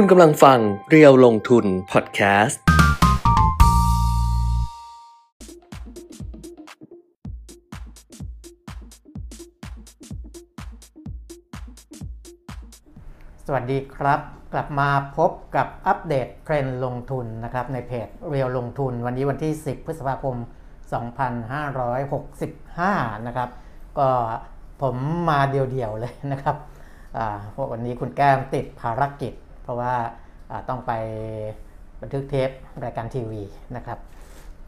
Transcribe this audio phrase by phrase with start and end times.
[0.00, 2.60] คุณกำลังฟังเรียวลงทุนพอดแคสต์
[13.46, 14.20] สวัสดีครับ
[14.52, 20.36] กลับมาพบกับอัปเดตเทรนด์ลงทุนนะครับในเพจเรียวลงทุน วันนี้วันที่ 10 พฤษภาคม
[22.40, 23.48] 2565 นะครับ
[23.98, 24.08] ก็
[24.82, 24.96] ผม
[25.28, 26.56] มาเดียวๆเลยนะครับ
[27.54, 29.34] พราะวันนี้คุณแก้มติดภารกิจ
[29.66, 29.94] เพราะว่า
[30.68, 30.92] ต้องไป
[32.00, 32.50] บันทึกเทป
[32.84, 33.42] รายการทีวี
[33.76, 33.98] นะครับ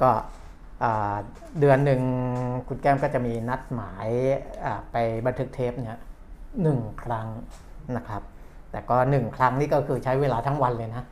[0.03, 0.11] ก็
[1.61, 2.01] เดือนหนึ่ง
[2.69, 4.09] คุณแก้มก็จะมีนัดหมาย
[4.93, 6.01] ไปบันทึกเทปเนี่ย
[6.63, 7.29] หนึ่งครั้ง
[7.97, 8.23] นะครับ
[8.71, 11.05] แต่ก็หนึ่งครั้งนี่ก็คือใช้เวลาทั้งวันเลยนะ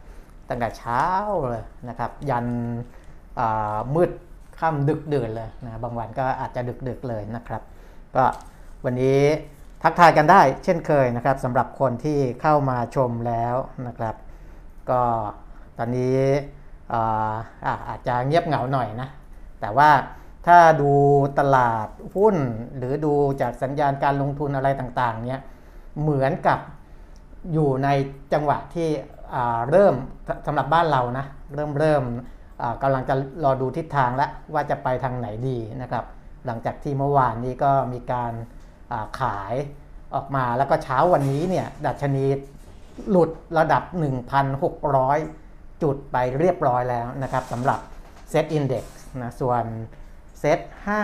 [0.48, 1.04] ตั้งแต่เช้า
[1.50, 2.46] เลยนะครับ ยัน
[3.94, 4.10] มืด
[4.58, 7.62] ค่ำดึกดื่นเลยนะ บางวันก็อาจจะดึกดึกเลยนะครับ
[8.16, 8.24] ก็
[8.84, 9.20] วันนี้
[9.88, 13.54] ทักทายกันได้เช่นเคยนะครับสำหรับคนที่เข้ามาชมแล้ว
[13.86, 14.14] นะครับ
[14.90, 15.02] ก็
[15.78, 16.20] ตอนนี้
[17.88, 19.08] อาจจะเงียบเหงาหน่อยนะ
[19.60, 19.90] แต่ว่า
[20.46, 20.92] ถ้าดู
[21.38, 22.36] ตลาดหุ้น
[22.76, 25.42] หรือดูจากสัญญาณการลงทุนอะไรต่างๆเนี่ย
[26.00, 26.58] เหมือนกับ
[27.52, 27.88] อยู่ใน
[28.32, 28.88] จังหวะที่
[29.70, 29.94] เริ่ม
[30.46, 32.02] สำหรับบ้านเรานะ เริ่มเริ่ม
[32.82, 36.04] กำลังจะรอดูทิศทางแล้วว่าจะไปทางไหนดีนะครับ
[36.46, 38.32] หลังจากที่เมื่อวานนี้ก็มีการ
[39.20, 39.54] ขาย
[40.14, 42.24] ออกมาแล้วก็เช้าวันนี้เนี่ยดัชนี
[43.10, 43.82] หลุดระดับ
[45.02, 47.80] 1,600 จุดไปเรียบร้อยแล้วนะครับสำหรับ
[48.30, 48.84] เซตอินเดี x
[49.22, 49.64] นะส่วน
[50.40, 50.58] เซต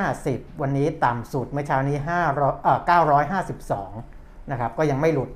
[0.09, 1.97] 50 วันนี้ต่ำสุดเมื่อเช้านี้
[2.31, 2.79] 500เอ่อ
[3.85, 5.31] 952นะครับก็ยังไม่หลุด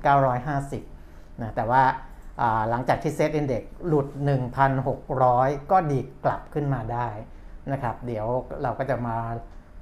[0.67, 1.83] 950นะแต่ว่า
[2.69, 4.07] หลังจากที่ SET Index หลุด
[4.89, 7.07] 1,600 ก็ดีกลับขึ้นมาได้
[7.71, 8.27] นะครับเดี๋ยว
[8.63, 9.17] เราก็จะมา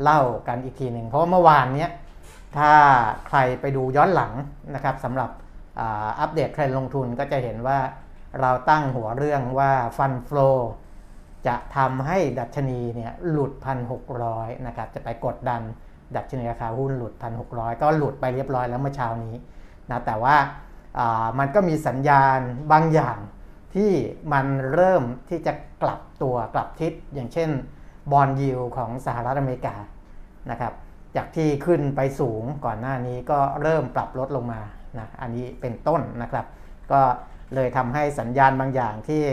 [0.02, 1.92] เล่ากันอีกทีหนึ่งเพราะว่าเมื่อวานเนี้ย
[2.58, 2.74] ถ้า
[3.28, 4.34] ใครไปดูย้อนหลัง
[4.76, 5.30] นะครับสำหรับ
[5.80, 7.80] อัปเดตเทรนด์ลงทุนก็จะเห็นว่า
[8.42, 10.52] เราตั้งหัวเรื่องว่า Fund Flow
[11.48, 13.52] จะทำให้ดัชนีเนี่ยหลุด
[14.10, 15.62] 1,600 นะครับ จะไปกดดัน
[16.16, 17.14] ดัชนีราคาหุ้นหลุด
[17.48, 19.36] 1,600 ก็หลุดไปเรียบร้อยแล้วเมื่อเช้านี้
[19.90, 20.36] นะแต่ว่า
[21.40, 22.40] มันก็มีสัญญาณ
[22.72, 23.18] บางอย่าง
[23.76, 23.92] ที่
[24.34, 27.50] มันเริ่มที่จะกลับตัวกลับทิศอย่างเช่น
[28.12, 29.76] บอลยิวของสหรัฐอเมริกา
[30.52, 30.74] นะครับ
[31.18, 34.62] จากที่ขึ้นไปสูงก่อนหน้านี้ก็เริ่มปรับลดลงมา
[35.00, 36.46] นะอันนี้เป็นต้นนะครับ
[36.92, 37.02] ก็
[37.56, 39.24] เลยทำให้สัญญาณบางอย่างที่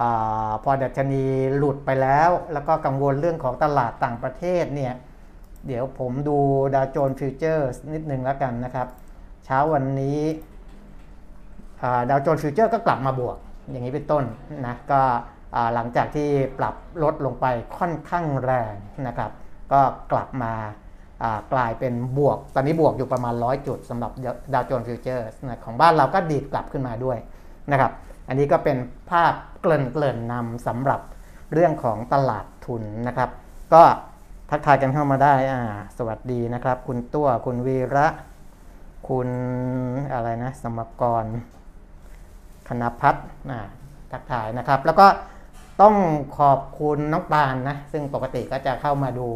[0.00, 1.24] พอดัชนี
[1.56, 4.94] หลุดไปแล้ว แล้วก็กังวลเรื่องของตลาดต่างประเทศเนี่ย
[5.66, 6.38] เดี๋ยวผมดู
[6.74, 8.88] ดาวโจนส์ฟิวเจอร์นิดนึงแล้วกันนะครับ
[9.44, 10.20] เช้าวันนี้
[12.10, 13.36] ดาวโจนส์ฟิวเจอร์ก็กลับมาบวก
[13.70, 14.24] อย่างนี้เป็นต้น
[14.66, 15.00] นะก็
[15.74, 16.28] หลังจากที่
[16.58, 17.46] ปรับลดลงไป
[17.78, 18.74] ค่อนข้างแรง
[19.06, 19.30] นะครับ
[19.72, 19.80] ก็
[20.12, 20.52] กลับมา
[21.52, 24.12] กลายเป็นบวก ตอนนี้บวกอยู่ประมาณ 100 จุดสำหรับ
[24.54, 25.26] ดาวโจนส์ฟิวเจอร์
[25.64, 27.18] ของบ้านเราก็ดีดกลับขึ้นมาด้วย
[27.70, 27.92] นะครับ
[28.28, 28.76] อันนี้ก็เป็น
[29.10, 29.32] ภาพ
[29.62, 31.00] เกลิ่นเกลิ่นนำสำหรับ
[31.52, 33.30] เรื่องของตลาดทุนนะครับ
[33.74, 33.82] ก็
[34.50, 35.60] ทักทายกันเข้ามาได้อ่า
[35.98, 38.06] สวัสดีนะครับ คุณตัวคุณวีระ
[39.08, 39.28] คุณ
[40.12, 41.24] อะไรนะ สมกร
[42.68, 43.26] คณพัฒน์
[44.12, 45.06] ทักทายนะครับ แล้วก็
[45.80, 45.94] ต้อง
[46.38, 49.28] ขอบคุณน้องปานนะ ซึ่งปกติก็จะเข้ามาดู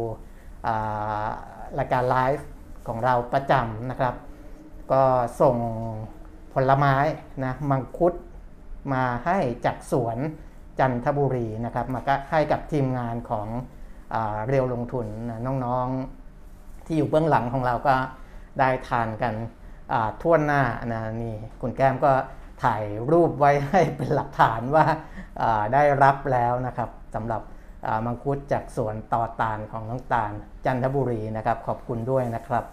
[1.79, 2.45] รายการไลฟ์
[2.87, 4.15] ของเราประจำนะครับ
[4.91, 5.03] ก็
[5.41, 5.55] ส่ง
[6.53, 6.95] ผลไม้
[7.45, 8.13] นะมังคุด
[8.93, 10.17] มาให้จากสวน
[10.79, 13.47] จันทบุรีนะครับมาก็ให้กับทีมงานของ
[14.13, 14.15] อ
[14.47, 17.95] เรียวลงทุนนะน้องๆที่อยู่เบื้องหลังของเราก็
[18.59, 19.33] ได้ทานกัน
[20.21, 20.61] ทั่วหน้า
[20.93, 22.11] นะนี่คุณแก้มก็
[22.63, 24.85] ถ่ายรูปไว้ให้เป็นหลักฐานว่า
[25.73, 27.41] ได้รับแล้วนะครับสำหรับ
[28.05, 30.31] มังคุดจากสวนต่อตาลของน้องตาล
[30.65, 32.63] จันทบุรีนะครับ ขอบคุณด้วยนะครับ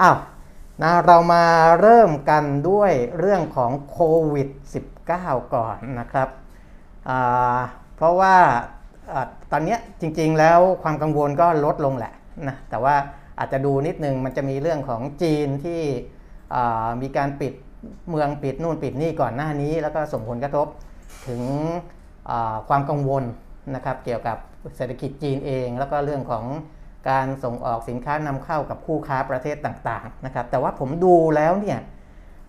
[0.00, 0.16] อ้าว
[0.82, 1.44] นะเรามา
[1.80, 3.98] เริ่มกันด้วยเรื่องของโค
[4.32, 4.48] วิด
[5.02, 6.28] -19 ก่อนนะครับ
[7.96, 8.36] เพราะว่า
[9.52, 12.12] ตอนนี้จริงๆแล้วความกังวลก็ลดลงแหละ
[12.48, 12.94] นะแต่ว่า
[13.38, 15.82] อาจจะดูนิดนึงมันจะมีเรื่องของจีนที่
[17.02, 17.52] มีการปิด
[18.10, 20.66] เมืองปิดนู่นปิดนี่ก่อนหน้านี้ แล้วก็ส่งผลกระทบ
[21.28, 21.42] ถึง
[22.68, 23.24] ความกังวล
[23.74, 24.36] นะครับเกี่ยวกับ
[24.76, 26.44] เศรษฐกิจจีนเอง แล้วก็เรื่องของ
[27.10, 31.78] การส่งออกสินค้านำเข้ากับคู่ค้าประเทศต่างๆนะครับแต่ว่าผมดูแล้วเนี่ย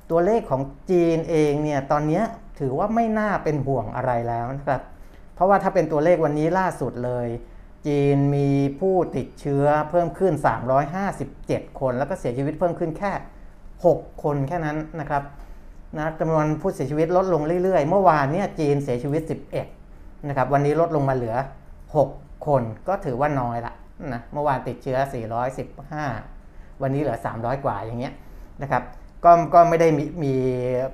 [0.10, 0.62] ตัวเลขของ
[0.92, 2.22] จีนเองเนี่ยตอนนี้
[2.60, 4.82] ถือว่าไม่น่าเป็นห่วงอะไรแล้วนะครับ
[5.36, 7.28] เพราะว่าถ้าเป็นตัวเลขวันนี้ล่าสุดเลย
[7.88, 8.50] จีนมี
[8.80, 10.34] ผู้ติดเชื้อเพิ่มขึ้น
[11.08, 13.12] 357 คน แล้วก็เสียชีวิตเพิ่มขึ้นแค่
[13.66, 15.24] 6 คนแค่นั้นนะครับ
[15.98, 19.22] นะจำนวนผู้เสียชีวิตลดลงเรื่อยๆ เมื่อวานเนี่ยจีนเสียชีวิต
[19.54, 19.79] 11
[20.28, 21.36] นะครับวันนี้ลดลงมาเหลือ
[21.92, 23.74] 6 คนก็ถือว่าน้อยละ
[24.14, 24.98] นะเมื่อวานติดเชื้อ
[25.70, 28.14] 415 วันนี้เหลือ 300 กว่าอย่างเงี้ย
[28.62, 28.84] นะครับ
[29.26, 30.34] ก็ก็ไม่ได้มีมี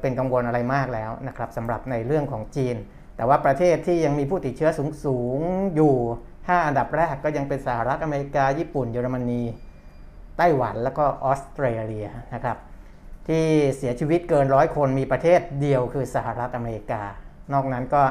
[0.02, 2.76] เป็นกังวลอะไรมากแล้วนะครับสำหรับในเรื่องของจีน
[3.16, 5.40] แต่ว่าประเทศที่ยังมีผู้ติดเชื้อสูงสูง
[5.76, 5.94] อยู่
[6.30, 9.42] 5 อันดับแรกก็ยังเป็นสหรัฐอเมริกา ญี่ปุ่น เยอรมนี
[10.38, 12.58] ไต้หวันแล้วก็ออสเตรเลียนะครับ
[13.28, 13.46] ที่
[13.78, 17.04] เสียชีวิตเกินร้อยคนมีประเทศเดียวคือสหรัฐอเมริกา
[17.54, 18.04] นอกนั้นก็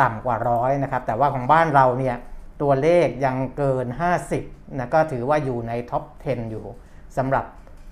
[0.00, 2.16] ต่ำกว่าร้อยนะครับ แต่ว่าของบ้านเราเนี่ย
[2.62, 3.86] ตัวเลขยังเกิน
[4.32, 6.64] 50นะก็ถือว่าอยู่ในท็อป 10 อยู่
[7.16, 7.44] สำหรับ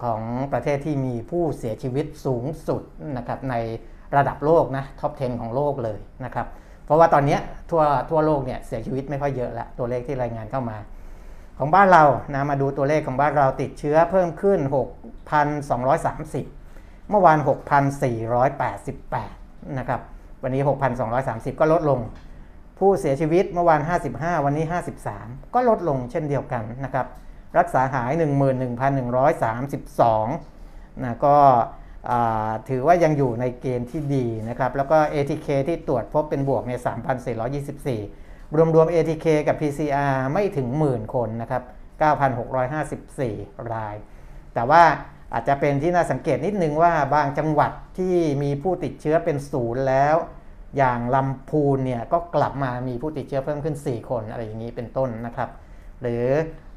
[0.05, 0.23] ของ
[0.53, 2.83] ประเทศที่มีผู้เสียชีวิตสูงสุด
[3.17, 3.55] นะครับใน
[4.17, 6.47] ระดับโลกนะท็อป 10 ของโลกเลยนะครับ
[6.85, 7.39] เพราะว่าตอนนี้
[7.71, 10.79] ทั่วทั่วโลกเนี่ยเสียชีวิตไม่ค่อยเยอะแล้วตัวเลขที่รายงานเข้ามา
[11.59, 12.05] ของบ้านเรา
[12.35, 14.61] นะมาดูตัวเลขของบ้านเราติดเชื้อเพิ่มขึ้น
[15.45, 17.39] 6,230 เมื่อวาน
[18.99, 20.01] 6,488 นะครับ
[20.45, 20.63] วันนี้
[21.11, 22.01] 6,230 ก็ลดลง
[22.79, 23.81] ผู้เสียชีวิตเมื่อวาน
[24.13, 24.65] 55 วันนี้
[25.11, 27.07] 53 ก็ลดลงเช่นเดียวกันนะครับ
[27.59, 31.37] รักษาหาย 11,132นะก็
[32.69, 36.73] ถือว่ายังอยู่ในเกณฑ์ที่ดีนะครับ แล้วก็ ATK ที่ตรวจพบเป็นบวกใน
[37.65, 41.63] 3,424 รวมรวม ATK กับ PCR ไม่ถึงหมื่นคนนะครับ
[42.87, 43.95] 9,654 ราย
[44.55, 44.83] แต่ว่า
[45.35, 50.17] อาจจะเป็นที่น่าสังเกตนิดนึงว่าบางจังหวัดที่มีผู้ติดเชื้อเป็นศูนย์แล้ว
[50.77, 55.49] อย่างลำพูนเนี่ยก็กลับมามีผู้ติดเชื้อเพิ่มขึ้น 4 คนอะไรอย่างนี้เป็นต้นนะครับ
[56.03, 56.25] หรือ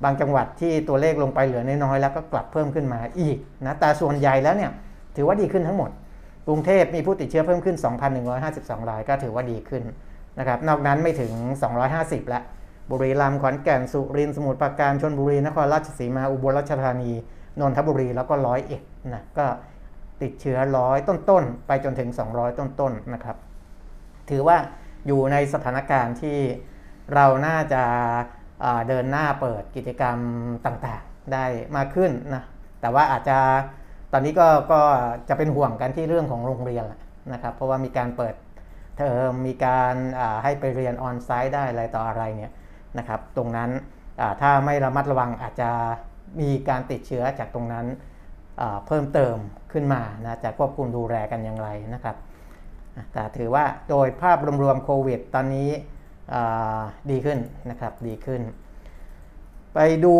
[0.03, 4.71] บางจังหวัดที่ตัวเลขลงไปเหลือน้อยๆแล้วก็กลับเพิ่มขึ้นมาอีกนะแต่ส่วนใหญ่แล้วเนี่ย
[5.15, 5.89] ถือว่าดีขึ้นทั้งหมด
[6.47, 7.77] กรุงเทพมีผู้ติดเชื้อเพิ่มขึ้น
[8.33, 9.83] 2,152 รายก็ถือว่าดีขึ้น
[10.39, 11.31] นะครับ นอกนั้นไม่ถึง
[11.83, 12.41] 250 ละ
[12.89, 17.11] บุรีรัมย์ ขอนแก่น สุรินทร์ สมุทรปราการชนบุรี นครราชสีมา อุบลราชธานี
[17.61, 18.81] นนทบุรีแล้วก็ร้อยเอ็ด
[19.13, 19.45] นะก็
[20.21, 23.37] ติดเชื้อร้อยต้นๆ ไปจนถึง 200 ต้นๆนะครับ
[24.29, 24.57] ถือว่า
[25.07, 26.37] อยู่ในสถานการณ์ที่
[27.13, 27.83] เราน่าจะ
[28.87, 30.17] เดินหน้าเปิดกิจกรรม
[30.65, 31.45] ต่างๆได้
[31.75, 32.43] มากขึ้นนะ
[32.81, 33.37] แต่ว่าอาจจะ
[34.11, 34.81] ตอนนี้ก็ก็
[35.29, 36.85] จะเป็นห่วงกันที่เรื่องของโรงเรียน
[37.33, 38.35] นะครับ เพราะว่ามีการเปิด
[38.97, 39.93] เทอมมีการ
[40.43, 42.53] ให้ไปเรียนออนไซต์ได้อะไรต่ออะไรเนี่ย
[42.97, 43.69] นะครับ ตรงนั้น
[44.41, 45.69] ถ้าไม่ระมัดระวังอาจจะ
[46.39, 47.85] มีการติดเชื้อจากตรงนั้น
[48.87, 49.35] เพิ่มเติม
[49.71, 52.15] ขึ้นมานะจะควบคุมดูแลกันอย่างไรนะครับ
[53.13, 55.69] แต่ถือว่าโดยภาพรวมๆโควิด ตอนนี้
[57.09, 57.39] ดีขึ้น
[57.69, 58.41] นะครับดีขึ้น
[59.73, 60.17] ไปดู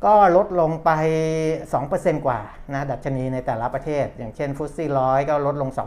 [0.05, 0.91] ก็ลดลงไป
[1.59, 2.41] 2%กว่า
[2.73, 5.81] นะดัชนีในแต่ละประเทศ อย่างเช่นฟุตซี่ร้อยก็ลดลง 2.3%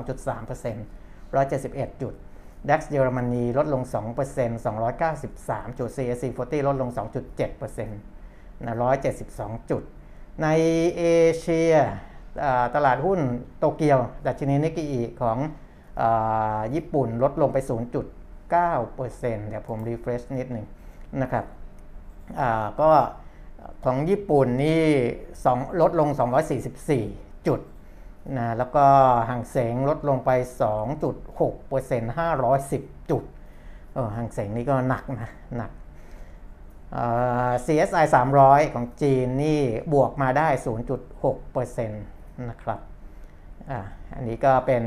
[1.34, 2.14] 171 จุด
[2.70, 3.82] DAX เยอรมนีลดลง
[4.26, 4.66] 2%
[5.06, 6.90] 293 จุด CAC 40 ลดลง
[7.38, 8.76] 2.7%นะ
[9.22, 9.84] 172 จุด
[10.44, 10.48] ใน
[10.98, 11.04] เอ
[11.40, 11.74] เชีย
[12.76, 13.20] ตลาดหุ้น
[13.60, 16.04] โตเกียว ดัชนีนิกเกิของ
[16.76, 20.66] ญี่ปุ่นลดลงไป 0.9%เดี๋ยวผม refresh นิดหนึ่ง
[21.22, 21.46] นะครับ
[22.82, 22.90] ก็
[23.86, 24.84] ของญี่ปุ่นนี่
[25.82, 26.10] ลดลง
[26.78, 27.60] 244 จุด
[28.38, 28.86] นะแล้วก็
[29.30, 30.30] ห่างเสงลดลงไป
[31.26, 33.24] 2.6% 510 จุด
[33.94, 35.72] เออห่างเสงนี่ก็หนักนะหนัก
[37.66, 38.06] CSI
[38.40, 39.62] 300 ของจีนนี่
[39.94, 40.48] บวกมาได้
[41.28, 42.80] 0.6%นะครับ
[43.72, 43.74] อ
[44.16, 44.84] อันนี้ก็เป็น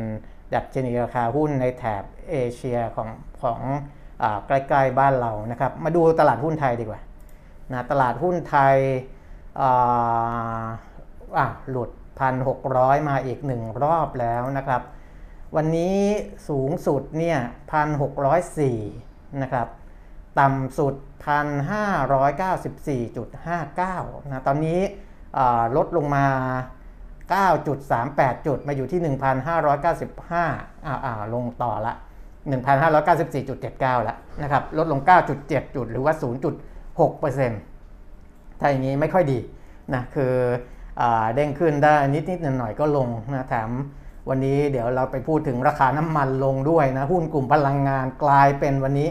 [0.54, 3.08] ดัชนีราคาหุ้นในแถบเอเชียของ
[3.42, 3.60] ของ
[4.22, 7.00] อใกล้ ๆ บ้านเรานะครับ มาดูตลาดหุ้นไทยดีกว่า
[7.72, 8.76] นะตลาดหุ้นไทย
[9.60, 11.90] อ่าหลุด
[12.44, 14.82] 1,600 มาอีกหนึ่งรอบแล้วนะครับ
[15.56, 15.98] วันนี้
[16.48, 17.38] สูงสุดเนี่ย
[18.20, 19.66] 1,604 นะครับ
[20.40, 20.94] ต่ำสุด
[21.26, 24.80] 1,594.59 นะ ตอนนี้
[25.76, 26.26] ลดลงมา
[27.34, 29.00] 9.38 จุด มาอยู่ที่
[29.74, 31.92] 1,595อ่าลงต่อละ
[32.80, 35.00] 1,594.79 แล้วนะครับ ลดลง
[35.38, 36.24] 9.7 จุด หรือว่า 0.
[37.00, 39.38] 0.6%ถ้าอย่างนี้ไม่ค่อยดี
[39.94, 40.34] นะคือ
[41.00, 41.02] อ
[41.34, 43.70] เด้งขึ้นได้นิดนิดหน่อยหน่อยก็ลงนะแถม
[44.28, 49.08] วันนี้เดี๋ยวเราไปพูดถึงราคาน้ำมันลงด้วยนะหุ้นกลุ่มพลังงานกลายเป็นวันนี้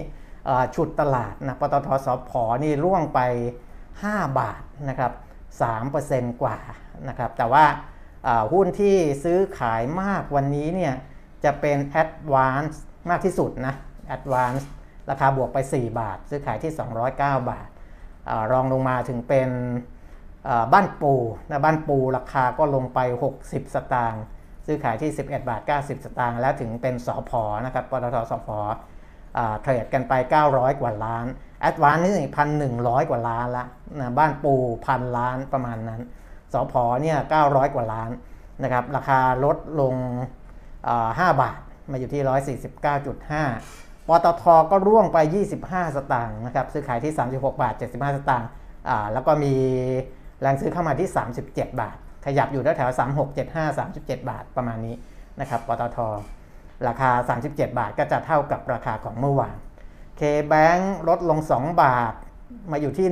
[0.75, 2.31] ชุดตลาดนะปตทสพ
[2.63, 3.19] นี่ร่วงไป
[3.81, 5.11] 5 บาทนะครับ
[5.77, 6.57] 3%กว่า
[7.07, 7.65] นะครับแต่ว่า
[8.53, 10.93] หุ้นที่ซื้อขายมากวันนี้เนี่ย
[11.43, 12.75] จะเป็น Advance
[13.09, 13.75] มากที่สุดนะ
[14.15, 14.63] Advance
[15.09, 16.71] ราคาบวกไป 4 บาท ซื้อขายที่
[17.11, 17.67] 209 บาท
[18.51, 19.49] รองลงมาถึงเป็น
[20.73, 21.13] บ้านปู
[21.49, 22.99] นะบ้านปูราคาก็ลงไป
[23.37, 24.23] 60 สตางค์
[24.65, 28.49] ซื้อขายที่ 11 บาท 90 สตางค์แล้วถึงเป็นสอพอนะครับปตทสอพ
[29.61, 30.13] เทรดกันไป
[30.47, 31.25] 900 กว่าล้าน
[31.61, 33.65] แอดวานนี่พันหนึ่งร้อยกว่าล้านละ
[33.99, 34.53] นะบ้านปู
[34.85, 36.01] พันล้านประมาณนั้น
[36.53, 38.11] สอพอเนี่ยเก้าร้อยกว่าล้าน
[38.63, 39.95] นะครับราคาลดลง
[41.19, 41.59] ห้าบาท
[41.91, 42.21] มาอยู่ที่
[43.07, 45.17] 149.5 ปตทก็ร่วงไป
[45.57, 48.49] 25 สตางค์นะครับ ซื้อขายที่ 36 บาท 75 สตางค์
[49.13, 49.53] แล้วก็มี
[50.41, 51.09] แรงซื้อเข้ามาที่
[51.41, 54.95] 37 บาท ขยับอยู่แถวๆ36 75 37 บาทประมาณนี้
[55.39, 55.97] นะครับปตท
[56.87, 57.11] ราคา
[57.45, 59.55] 37 บาทก็จะเท่ากับราคาของเมื่อวาน
[60.19, 62.13] K-Bank ลดลง 2 บาท
[62.71, 63.07] มาอยู่ที่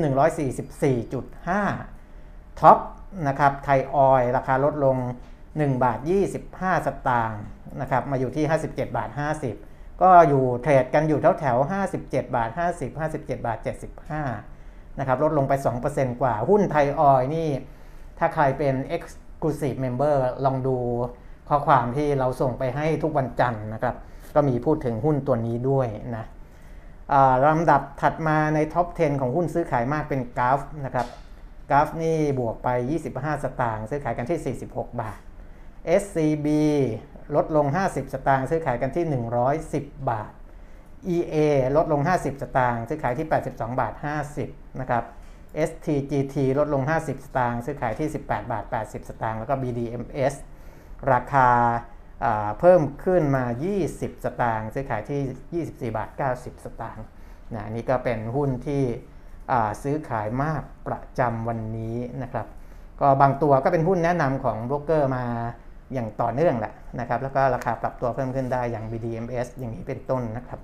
[1.85, 2.77] 144.5ท็อป
[3.27, 4.97] นะครับไทยออยราคาลดลง
[5.41, 5.99] 1 บาท
[6.43, 7.41] 25 สตางค์
[7.81, 11.57] นะครับมาอยู่ที่ 57 บาท 50 ก็อยู่เทรดกันอยู่แถวแถว
[11.97, 13.57] 57 บาท 50 57 บาท
[14.29, 15.53] 75 นะครับ ลดลงไป
[15.87, 17.49] 2%กว่า หุ้นไทยออยนี่
[18.19, 20.77] ถ้าใครเป็น Exclusive Member ลองดู
[21.49, 23.95] ข้อความที่เราส่งไปให้ทุกวันจันทร์นะครับ
[24.35, 26.25] ก็มีพูดถึงหุ้นตัวนี้ด้วยนะ
[27.45, 31.07] ลำดับถัดมาในท็อป 10 ของหุ้นซื้อขายมากเป็นกราฟนะครับ
[31.69, 32.69] กราฟนี่บวกไป
[33.07, 35.19] 25 สตางค์ซื้อขายกันที่ 46 บาท
[36.01, 36.47] SCB
[37.35, 39.05] ลดลง 50 สตางค์ซื้อขายกันที่
[39.57, 40.31] 110 บาท
[41.15, 41.35] EA
[41.77, 43.93] ลดลง 50 สตางค์ซื้อขายที่ 82 บาท
[44.37, 45.03] 50 นะครับ
[45.69, 50.35] STGT ลดลง 50 สตางค์ซื้อขายที่ 18 บาท 80 สตางค์แล้วก็ BDMs
[51.11, 51.49] ราคา
[52.59, 53.43] เพิ่มขึ้นมา
[53.83, 57.05] 20 สตางค์ซื้อขายที่ 24 บาท 90 สตางค์
[57.55, 58.83] นะนี่ก็เป็นหุ้นที่
[59.83, 62.47] ซื้อขายมากประจำวันนี้นะครับ
[63.01, 65.25] ก็บางตัวก็เป็นหุ้นแนะนำของโบรกเกอร์มา
[65.93, 70.59] อย่างต่อเนื่องแหละนะครับแล้วก็ราคาปรับตัวเพิ่มขึ้นได้อย่าง BDMs อย่างนี้เป็นต้นนะครับ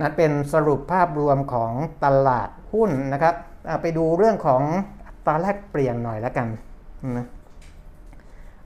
[0.00, 1.72] นั่นเป็นสรุปภาพรวมของ
[2.04, 3.34] ตลาดหุ้นนะครับ
[3.82, 4.62] ไปดูเรื่องของ
[5.26, 6.46] ตาแลกเปลี่ยนหน่อยแล้วกัน
[7.16, 7.26] นะ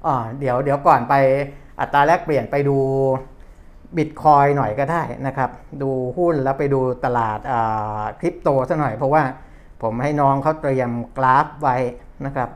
[0.07, 1.15] อ๋อเดี๋ยวเดี๋ยวก่อนไป
[1.81, 2.79] อัตราแลกเปลี่ยนไปดู
[3.97, 5.51] บิตคอยหน่อยก็ได้นะครับ
[5.83, 7.39] ดูหุ้นแล้วไปดูตลาด
[8.21, 9.23] คริปโตซะหน่อยเพราะว่า
[9.83, 11.77] ผมให้น้องเขาเตรียมกราฟไว้
[12.27, 12.51] นะครับ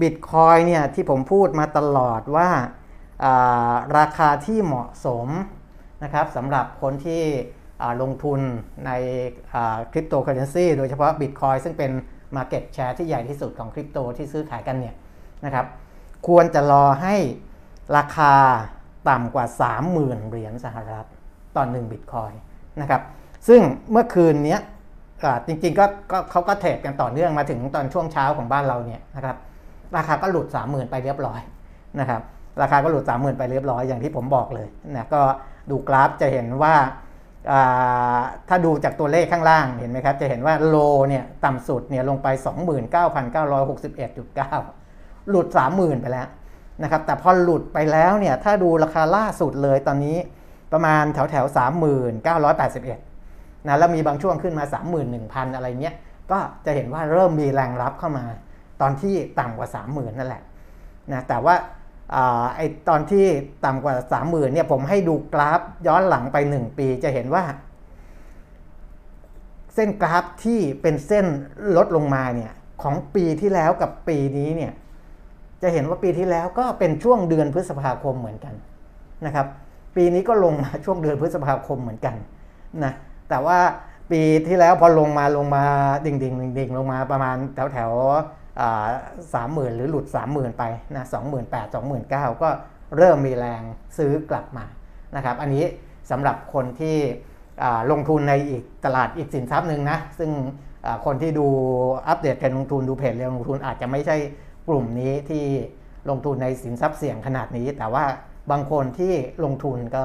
[0.00, 2.50] บิตคอยเนี่ยที่ผมพูดมาตลอดว่า
[3.98, 5.28] ราคาที่เหมาะสม
[6.04, 7.22] นะครับสำหรับคนที่
[8.02, 8.40] ลงทุน
[8.86, 8.90] ใน
[9.92, 11.90] คริปโตเคอร์เรนซีโดยเฉพาะบิตคอยน์ซึ่งเป็น
[12.36, 14.94] Market Share ที่ใหญ่ที่สุดของคริปโตที่ซื้อขายกันเนี่ย
[15.44, 15.66] นะครับ
[16.28, 17.16] ควรจะรอให้
[17.96, 18.34] ราคา
[19.08, 19.46] ต่ำกว่า
[19.88, 21.06] 30,000 เหรียญสหรัฐ
[21.56, 22.32] ต่อ1บิตคอยน์
[22.80, 23.02] นะครับ
[23.48, 24.58] ซึ่งเมื่อคืนนี้
[25.46, 25.86] จริงๆก็
[26.30, 29.36] เขาก็เทรดกันต่อเนื่องมาถึงตอนช่วงเช้าของบ้านเราเนี่ยนะครับ
[29.96, 31.40] ราคาก็หลุด 30,000 ไปเรียบร้อย
[32.00, 32.20] นะครับ
[32.62, 35.22] ราคาก็หลุด 30,000 ไปเรียบร้อยอย่างที่ผมบอกเลยนะก็
[35.70, 36.74] ดูกราฟจะเห็นว่า
[38.48, 40.76] ถ้าดูจากตัวเลขข้างล่างเห็นไหมครับ จะเห็นว่าโล
[41.08, 42.28] เนี่ยต่ำสุดเนี่ยลงไป
[42.98, 45.46] 29,961.9 หลุด
[45.78, 46.28] 30,000 ไปแล้ว
[46.82, 50.16] นะครับแต่พอหลุดไปแล้วเนี่ยถ้าดูราคาล่าสุดเลยตอนนี้
[50.72, 52.98] ประมาณแถวแถวสามหมื่นเก้าร้อยแปดสิบเอ็ด
[53.66, 54.64] นะแล้วมีบางช่วงขึ้นมา
[55.10, 55.94] 31,000 อะไรเงี้ย
[56.30, 58.24] ก็จะเห็นว่าเริ่มมีแรงรับเข้ามา
[58.80, 60.42] ตอนที่ต่ำกว่า 30,000นั่นแหละ
[61.12, 61.54] นะแต่ว่า
[62.56, 63.24] ไอตอนที่
[63.64, 67.44] ต่ำกว่า 30,000เนี่ยผมให้ดูกราฟย้อนหลังไป 1 ปีจะเห็นว่า
[69.74, 71.26] เส้นกราฟที่เป็นเส้น
[71.76, 74.72] ลดลงมาเนี่ยของปีที่แล้วกับปีนี้เนี่ย
[75.62, 78.54] จะเห็นว่าปีที่แล้วก็เป็นช่วงเดือนพฤษภาคมเหมือนกัน
[79.26, 79.46] นะครับ
[79.96, 82.14] ปีนี้ก็ลงมาช่วงเดือนพฤษภาคมเหมือนกัน
[82.84, 82.92] นะ
[83.28, 83.58] แต่ว่า
[84.10, 85.64] ปีที่แล้วพอลงมาลงมา
[86.04, 87.90] ดิ่งดิ่งดิ่งลงมาประมาณแถวแถว
[89.34, 90.64] สามหมื่นหรือหลุดสามหมื่นไป
[90.96, 92.48] นะสองหมื่นแปดสองหมื่นเก้าก็
[92.96, 93.62] เริ่มมีแรง
[93.98, 94.64] ซื้อกลับมา
[95.16, 95.64] นะครับ อันนี้
[96.10, 96.96] สำหรับคนที่
[97.90, 100.30] ลงทุนในอีกตลาดอีกสินทรัพย์หนึ่งนะ ซึ่ง
[101.06, 101.46] คนที่ดู
[102.08, 104.16] อัปเดตการลงทุนดูเพจเรียนลงทุนอาจจะไม่ใช่
[104.68, 105.44] กลุ่มนี้ที่
[106.10, 108.04] ลงทุนในสินทรัพย์เสี่ยงขนาดนี้ แต่ว่า
[108.50, 109.14] บางคนที่
[109.44, 110.04] ลงทุนก็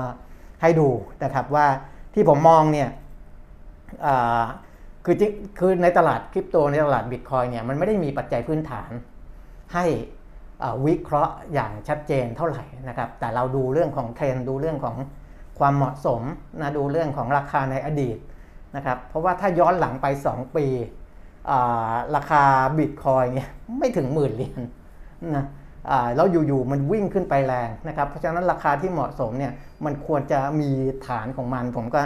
[0.62, 0.88] ให้ดู
[1.24, 1.68] นะครับว่า
[2.14, 2.90] ที่ผมมองเนี่ย
[5.06, 5.16] คือ
[5.60, 8.92] คือในตลาดคริปโตในตลาดบิตคอยเนี่ยมันไม่ได้มีปัจจัยพื้นฐาน
[9.74, 9.86] ให้
[10.86, 14.96] วิเคราะห์อย่างชัดเจนเท่าไหร่นะครับ แต่เราดูเรื่องของเทรนดูเรื่องของ
[15.60, 16.22] ความเหมาะสม
[16.62, 18.18] นะดูเรื่องของราคาในอดีต
[18.76, 20.66] นะครับเพราะว่าถ้าย้อนหลังไป 2 ปี
[22.16, 22.44] ราคา
[22.78, 24.62] บิตคอยเนี่ยไม่ถึงหมื่นเหรียญ
[25.36, 25.46] นะ
[26.16, 29.54] แล้วอยู่ๆมันวิ่งขึ้นไปแรงนะครับ เพราะฉะนั้นราคาที่เหมาะสมเนี่ย
[29.86, 30.70] มันควรจะมี
[31.08, 32.02] ฐานของมันผมก็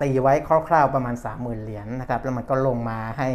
[0.00, 0.34] ตีไว้
[0.68, 3.28] คร่าวๆประมาณ 30,000 เหรียญนะครับแล้วมันก็ลงมาให้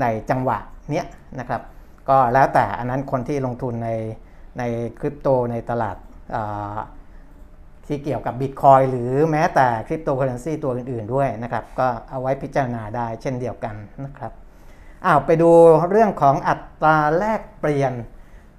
[0.00, 0.58] ในจังหวะ
[0.90, 1.06] เนี้ย
[1.38, 1.62] นะครับ
[2.08, 3.90] ก็แล้วแต่อันนั้นคนที่ลงทุนใน
[4.58, 4.62] ใน
[5.00, 5.96] คริปโตในตลาด
[7.86, 14.32] ที่เกี่ยวกับบิตคอยหรือแม้แต่คริปโตเคอเรนซีตัวอื่นๆด้วยนะครับ ก็เอาไว้พิจารณาได้เช่นเดียวกันนะครับ
[15.04, 15.50] อ้าวไปดู
[15.90, 17.92] เรื่องของอัตราแลกเปลี่ยน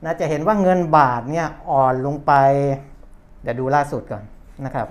[0.03, 2.31] นะจะเห็นว่าเงินบาทเนี่ยอ่อนลงไป
[3.41, 4.23] เดี๋ยวดูล่าสุดก่อน
[4.65, 4.88] นะครับ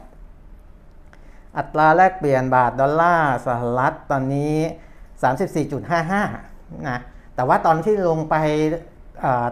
[1.57, 4.55] อัตราแลกเปลี่ยนบาทดอลลาร์สหรัฐตอนนี้
[6.13, 6.99] 34.55 นะ
[7.35, 8.37] แต่ว่าตอนที่ลงไป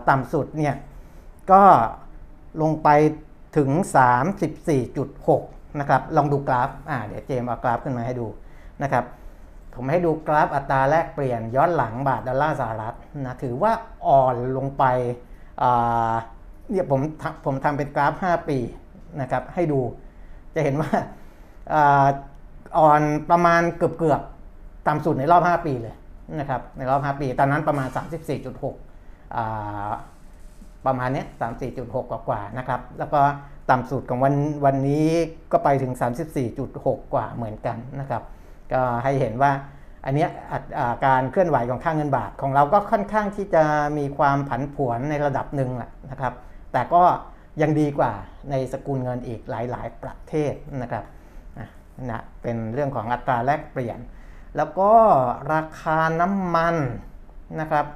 [0.09, 0.75] ต่ำสุดเนี่ย
[1.53, 1.63] ก็
[2.63, 2.89] ลงไป
[3.57, 3.71] ถึง
[4.95, 8.27] 34.6 นะครับ ลองดูกราฟ อ่า เดี๋ยวเจมเอากราฟขึ้นมาให้ดู
[8.83, 9.05] นะครับ
[9.75, 13.73] ผมให้ดูกราฟอัตราแลกเปลี่ยนย้อนหลังบาทดอลลาร์สหรัฐนะ ถือว่า
[14.07, 14.85] อ่อนลงไป
[16.71, 17.01] เนี่ยผม
[17.45, 18.59] ผมทำเป็นกราฟ 5 ปี
[19.21, 19.81] นะครับ ให้ดู
[20.55, 20.91] จะเห็นว่า
[21.75, 24.21] อ่อนประมาณเกือบเกือบ
[24.89, 25.95] ต่ำสุดในรอบ 5 ปีเลย
[26.41, 27.89] นะครับในรอบ 5 ปี ตอนนั้นประมาณ
[29.17, 33.21] 34.6 ประมาณนี้สามสี่จุดหกกว่านะครับ แล้วก็
[33.71, 35.09] ต่ำสุดของวันวันนี้
[35.53, 35.93] ก็ไปถึง
[36.53, 38.23] 34.6 กว่าเหมือนกันนะครับ
[38.73, 39.53] ก็ให้เห็นว่า
[40.05, 40.27] อันนี้
[41.07, 43.65] การเคลื่อนไหวของค่าเงินบาทของเราก็ค่อนข้างที่จะ
[43.99, 46.35] มีความผันผวนในระดับหนึ่งแหละนะครับ
[46.73, 47.03] แต่ก็
[47.63, 48.13] ยังดีกว่า
[48.51, 51.05] ในสกุลเงินอีกหลาย ๆ ประเทศนะครับ
[52.11, 53.99] นะเป็นเรื่องของอัตราแลกเปลี่ยน
[54.57, 54.93] แล้วก็
[55.53, 56.77] ราคาน้ำมัน
[57.61, 57.87] นะครับ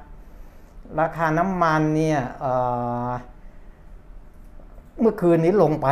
[0.99, 2.19] ราคาน้ำมันเนี่ย
[4.99, 5.87] เมื่อคืนนี้ลงไป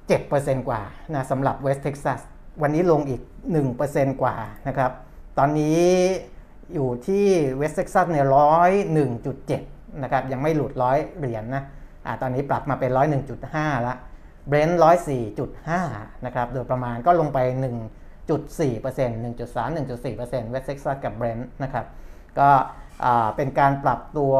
[0.00, 0.82] 7%กว่า
[1.14, 2.20] นะสำหรับเวสต์เท็กซัส
[2.62, 3.20] วันนี้ลงอีก
[3.70, 4.34] 1%กว่า
[4.68, 4.90] นะครับ
[5.38, 5.82] ตอนนี้
[6.74, 7.26] อยู่ที่
[7.58, 9.62] เวสต์เท็กซัสเนี่ยร้อยหนึ่งจุดเจ็ด
[10.02, 11.62] นะครับ ยังไม่หลุดร้อยเหรียญนะ
[12.06, 13.94] อ่าตอนนี้ปรับมาเป็นร้อยหนึ่งจุดห้าละ
[14.48, 15.80] เบรนท์ร้อยสี่จุดห้า
[16.26, 17.68] นะครับ โดยประมาณก็ลงไป1.4%
[18.30, 21.86] 1.3 1.4%เวสต์เท็กซัสกับเบรนท์นะครับ
[22.38, 22.50] ก็
[23.36, 24.34] เป็นการปรับตัว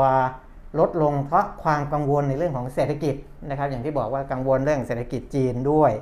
[0.78, 3.14] ลดลงเพราะความกังวลในเรื่องของเศรษฐกิจ
[3.50, 5.92] นะครับ อย่างที่บอกว่ากังวลเรื่องเศรษฐกิจจีนด้วย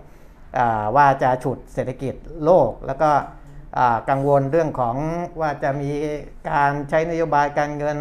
[0.96, 3.10] ว่าจะฉุดเศรษฐกิจโลก แล้วก็
[4.10, 4.96] กังวลเรื่องของ
[5.40, 5.90] ว่าจะมี
[6.50, 7.96] การใช้นโยบายการเงิน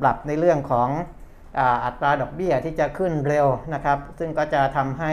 [0.00, 0.88] ปรับในเรื่องของ
[1.84, 5.12] อัตราดอกเบี้ยที่จะขึ้นเร็วนะครับ ซึ่งก็จะทำให้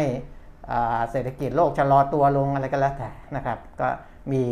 [1.11, 3.87] เศรษฐกิจโลกชะลอตัวลงอะไรก็แล้วแต่นะครับ ก็
[4.31, 4.43] มี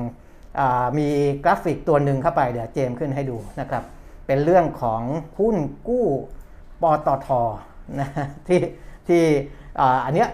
[0.98, 1.08] มี
[1.44, 3.82] กราฟิกตัวหนึ่งเข้าไปเดี๋ยวเจมขึ้นให้ดูนะครับ
[4.26, 5.02] เป็นเรื่องของ
[5.38, 5.56] หุ้น
[5.88, 6.06] กู้
[6.82, 7.28] ปตท
[8.00, 8.08] นะ
[8.48, 8.60] ที่
[9.08, 9.22] ที่
[10.04, 10.28] อันเนี้ย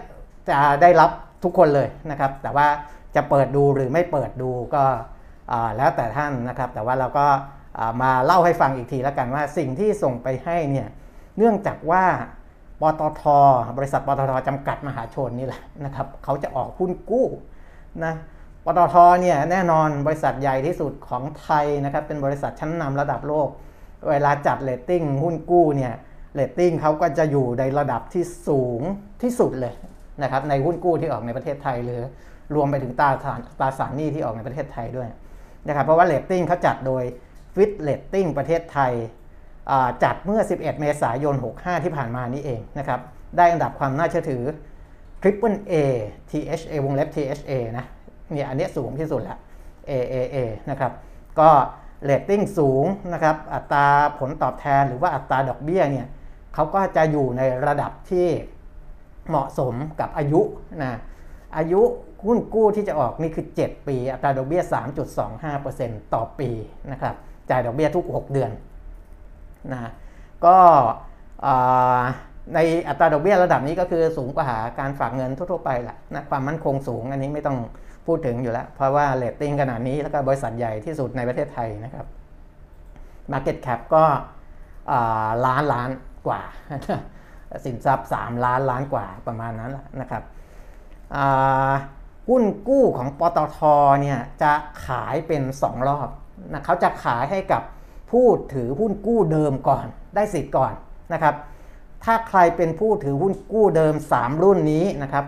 [0.49, 1.11] จะได้รับ
[1.43, 2.67] ทุกคนเลยนะครับ แต่ว่า
[3.15, 4.83] จะเปิดดูหรือไม่เปิดดูก็
[5.77, 7.27] แล้วแต่ท่านนะครับ แต่ว่าเราก็
[8.01, 10.87] มาเล่าให้ฟังอีกทีแล้วกันว่าสิ่งที่ส่งไปให้เนี่ย
[11.37, 12.03] เนื่องจากว่า
[12.81, 13.23] ปตท
[13.77, 17.27] บริษัทปตทจำกัดมหาชนนี่แหละนะครับเขาจะออกหุ้นกู้
[18.03, 18.13] นะ
[18.65, 23.47] ปตทเนี่ยแน่นอนบริษัทใหญ่ที่สุดของไทยนะครับเป็นบริษัทชั้นนำระดับโลก
[24.09, 25.93] เวลาจัดเรตติ้งหุ้นกู้เนี่ย
[26.33, 28.81] เรตติ้งเขาก็จะอยู่ในระดับที่สูง
[29.21, 29.73] ที่สุดเลย
[30.23, 32.01] นะครับในหุ้นกู้ที่ออกในประเทศไทยหรือ
[32.55, 35.09] รวมไปถึงตราสารตราสารหนี้ที่ออกในประเทศไทยด้วย
[35.67, 37.03] นะครับเพราะว่าเรตติ้งเขาจัดโดย
[37.55, 38.93] Fitch Ratings ประเทศไทย
[40.03, 42.99] จัดเมื่อ 11 เมษายน 65 ที่ผ่านมานี้เองนะครับ
[43.37, 44.43] ได้อันดับความน่าเชื่อถือ
[45.21, 45.73] Triple A
[46.31, 47.85] THA วงเล็บ THA นะ
[48.31, 49.37] เนี่ยอันนี้สูงที่สุดละ
[49.89, 50.37] AAA
[50.69, 50.91] นะครับ
[51.39, 51.49] ก็
[52.05, 53.87] เรตติ้งสูงนะครับอัตรา
[54.19, 56.07] ผลตอบแทนหรือว่าอัตราดอกเบี้ยเนี่ย
[56.53, 58.27] เขาก็จะอยู่ในระดับที่
[59.29, 60.41] เหมาะสมกับอายุ
[60.83, 60.99] นะ
[61.57, 61.81] อายุ
[62.25, 64.61] หุ้นกู้ที่จะออกนี่คือ 7 ปี อัตราดอกเบี้ย
[65.37, 66.49] 3.25%ต่อปี
[66.91, 67.15] นะครับ
[67.49, 68.51] จ่ายดอกเบี้ยทุก 6 เดือน
[69.71, 69.91] นะ
[70.45, 70.57] ก็
[72.53, 77.57] ในอัตราดอกเบี้ยระดับนี้ก็คือสูงกว่าการฝากเงินทั่ว ๆ ไปแหละนะความมั่นคงสูงอันนี้ไม่ต้อง
[78.07, 82.05] พูดถึงอยู่แล้ว เพราะว่าเรตติ้งขนาดนี้แล้วก็บริษัทใหญ่ที่สุดในประเทศไทยนะครับ
[83.31, 84.03] Market Cap ก็
[85.45, 85.89] ล้านล้าน
[86.27, 86.41] กว่า
[87.65, 90.23] สินทรัพย์ 3 ล้านล้านกว่าประมาณนั้นนะครับ
[92.29, 93.59] หุ้นกู้ของปตท
[94.01, 94.53] เนี่ยจะ
[94.85, 96.09] ขายเป็น 2 รอบ
[96.51, 97.61] นะเขาจะขายให้กับ
[98.11, 100.73] ผู้ถือหุ้นกู้เดิมก่อน ได้สิทธิ์ก่อน
[101.13, 101.35] นะครับ
[102.03, 105.25] ถ้าใครเป็นผู้ถือหุ้นกู้เดิม 3 รุ่นนี้นะครับ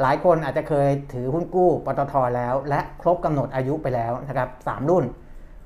[0.00, 5.04] หลายคนอาจจะเคยถือหุ้นกู้ปตทแล้ว และครบกำหนดอายุไปแล้วนะครับ3รุ่น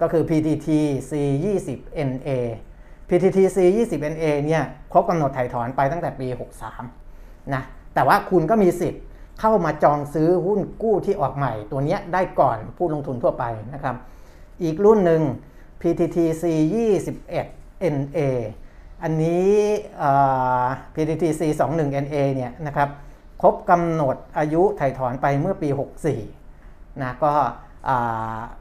[0.00, 0.68] ก็คือ PTT
[1.10, 2.30] C20NA
[3.08, 6.26] PTT C20NA เนี่ยครบกำหนดถ่ายถอนไปตั้งแต่ปี
[6.90, 7.62] 63นะ
[7.94, 9.02] แต่ว่าคุณก็มีสิทธิ์
[9.40, 13.44] เข้ามาจองซื้อหุ้นกู้ที่ออกใหม่ ตัวนี้ได้ก่อนผู้ลงทุนทั่วไป
[13.74, 13.96] นะครับ
[14.62, 15.22] อีกรุ่นหนึ่ง
[15.80, 16.44] PTTC
[17.18, 18.18] 21 NA
[19.02, 19.52] อันนี้
[20.94, 22.88] PTTC 21 NA เนี่ยนะครับ
[23.42, 25.68] ครบกำหนดอายุถ่ายถอนไปเมื่อปี
[26.34, 27.32] 64นะก็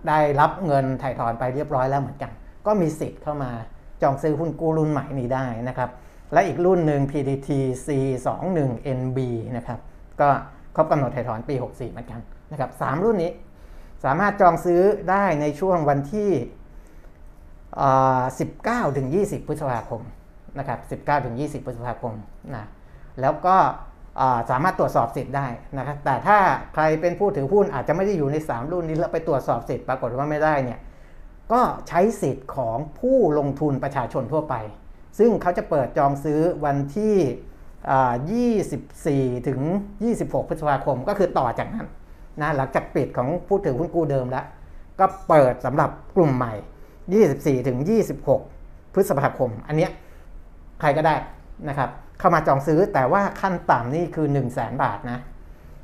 [0.08, 2.32] ได้รับเงินถ่ายถอนไปเรียบร้อยแล้วเหมือนกัน
[2.66, 3.52] ก็มีสิทธิ์เข้ามา
[4.02, 5.90] จองซื้อหุ้นกู้รุ่นใหม่นี้ได้นะครับ
[6.34, 7.50] และอีกรุ่นหนึ่ง PTT
[7.86, 9.20] C21NB
[9.58, 9.80] นะครับ
[10.22, 10.30] ก็
[10.76, 12.20] ครบกำหนดถ่ายถอนปี 64 เหมือนกัน
[12.52, 13.32] นะครับสรุ่นนี้
[14.04, 16.32] สามารถจองซื้อได้ในช่วงวันที่
[17.64, 20.02] 19 ถึง 20 พฤษภาคม
[20.60, 22.14] นะครับ 19 ถึง 20 พฤษภาคม
[22.56, 22.66] นะ
[23.22, 23.58] แล้วก็
[24.50, 26.38] สามารถตรวจสอบสิทธิ์ได้นะครับ แต่ถ้า
[26.74, 30.80] ใครเป็นผู้ถือหุ้นอาจจะไม่ได้อยู่ใน 3 รุ่นนี้แล้วไปตรวจสอบสิทธิ์ปรากฏว่าไม่ได้เนี่ย
[31.52, 34.56] ก็ใช้สิทธิ์ของผู้ลงทุนประชาชนทั่วไป
[35.20, 37.16] ซึ่งเขาจะเปิดจองซื้อวันที่
[37.90, 39.60] 24 ถึง
[40.04, 41.88] 26 พฤษภาคมก็คือต่อจากนั้น
[42.42, 44.46] นะหลังจากปิดของผู้ถือหุ้นกู้เดิมแล้ว
[45.00, 46.54] ก็เปิดสำหรับกลุ่มใหม่
[47.60, 47.78] 24 ถึง
[48.36, 49.88] 26 พฤษภาคม อันนี้
[50.82, 51.16] ใครก็ได้
[51.70, 55.20] นะครับ เข้ามาจองซื้อแต่ว่าขั้นต่ำนี่คือ 1 0 0 0 0แบาทนะ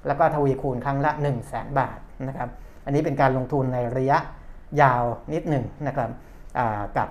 [0.08, 2.50] แล้วก็ทวีคูณครั้งละ 1 0 0 0 0แบาทนะครับ
[2.86, 4.20] อันนี้เป็นการลงทุนในระยะ
[4.82, 6.10] ยาวนิดหนึ่งนะครับ
[6.98, 7.08] กับ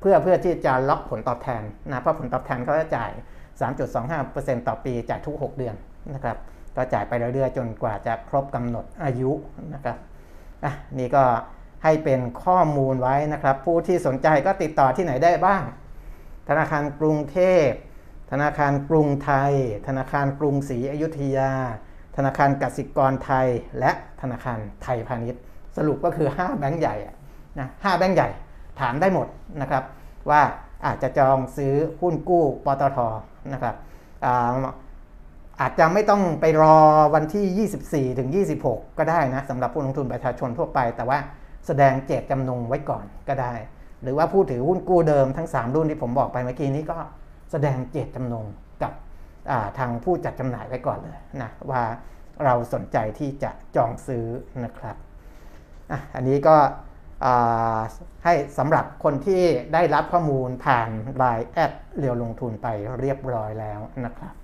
[0.00, 3.10] เพื่อเพื่อที่จะล็อกผลตอบแทนนะเพราะผลตอบแทนเขาจะจ่าย
[3.60, 5.74] 3.25%ต่อปีจ่ายทุก 6 เดือน
[6.14, 6.36] นะครับ
[6.76, 9.30] ก็จ่ายไปเรื่อยๆจนกว่าจะครบกำหนดอายุ
[9.74, 9.96] นะครับ
[10.64, 11.24] อะนี่ก็
[11.84, 15.62] ให้เป็นข้อมูลไว้นะครับ ผู้ที่สนใจก็ติดต่อที่ไหนได้บ้าง
[16.48, 17.68] ธนาคารกรุงเทพ
[18.30, 19.52] ธนาคารกรุงไทย
[19.86, 21.52] ธนาคารกรุงศรีอยุธยา
[22.16, 25.42] ธนาคารกสิกรไทย และธนาคารไทยพาณิชย์
[25.76, 26.96] สรุปก็คือ 5 แบงก์ใหญ่
[27.58, 28.28] นะห้าแบงก์ใหญ่
[28.80, 29.26] ถามได้หมด
[29.60, 29.84] นะครับ
[30.30, 30.42] ว่า
[30.86, 32.98] อาจจะจองซื้อหุ้นกู้ปตท
[33.52, 33.74] นะครับ
[35.60, 36.76] อาจจะไม่ต้องไปรอ
[37.14, 38.28] วันที่ 24 ถึง
[38.62, 41.18] 26 ก็ได้นะสำหรับผู้ลงทุนประชาชนทั่วไป แต่ว่า
[41.66, 43.54] แสดงเจตจำนงไว้ก่อนก็ได้
[44.02, 46.98] หรือว่าผู้ถือหุ้นกู้เดิมทั้ง 3 รุ่นที่ผมบอกไปเมื่อกี้นี้ก็
[47.50, 48.44] แสดงเจตจำนง
[48.82, 48.92] กับ
[49.78, 51.82] ทางผู้จัดจำหน่ายไว้ก่อนเลยนะว่า
[52.44, 54.26] เราสนใจที่จะจองซื้อ
[54.64, 54.96] นะครับ
[55.90, 56.56] ออันนี้ก็
[58.24, 62.68] ให้สำหรับคนที่ได้รับข้อมูลผ่านไลน์แอดเรียวลงทุนไป
[63.00, 64.34] เรียบร้อยแล้วนะครับ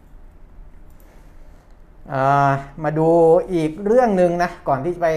[2.84, 3.08] มาดู
[3.52, 5.08] อีกเรื่องหนึ่งนะก่อนที่จะไป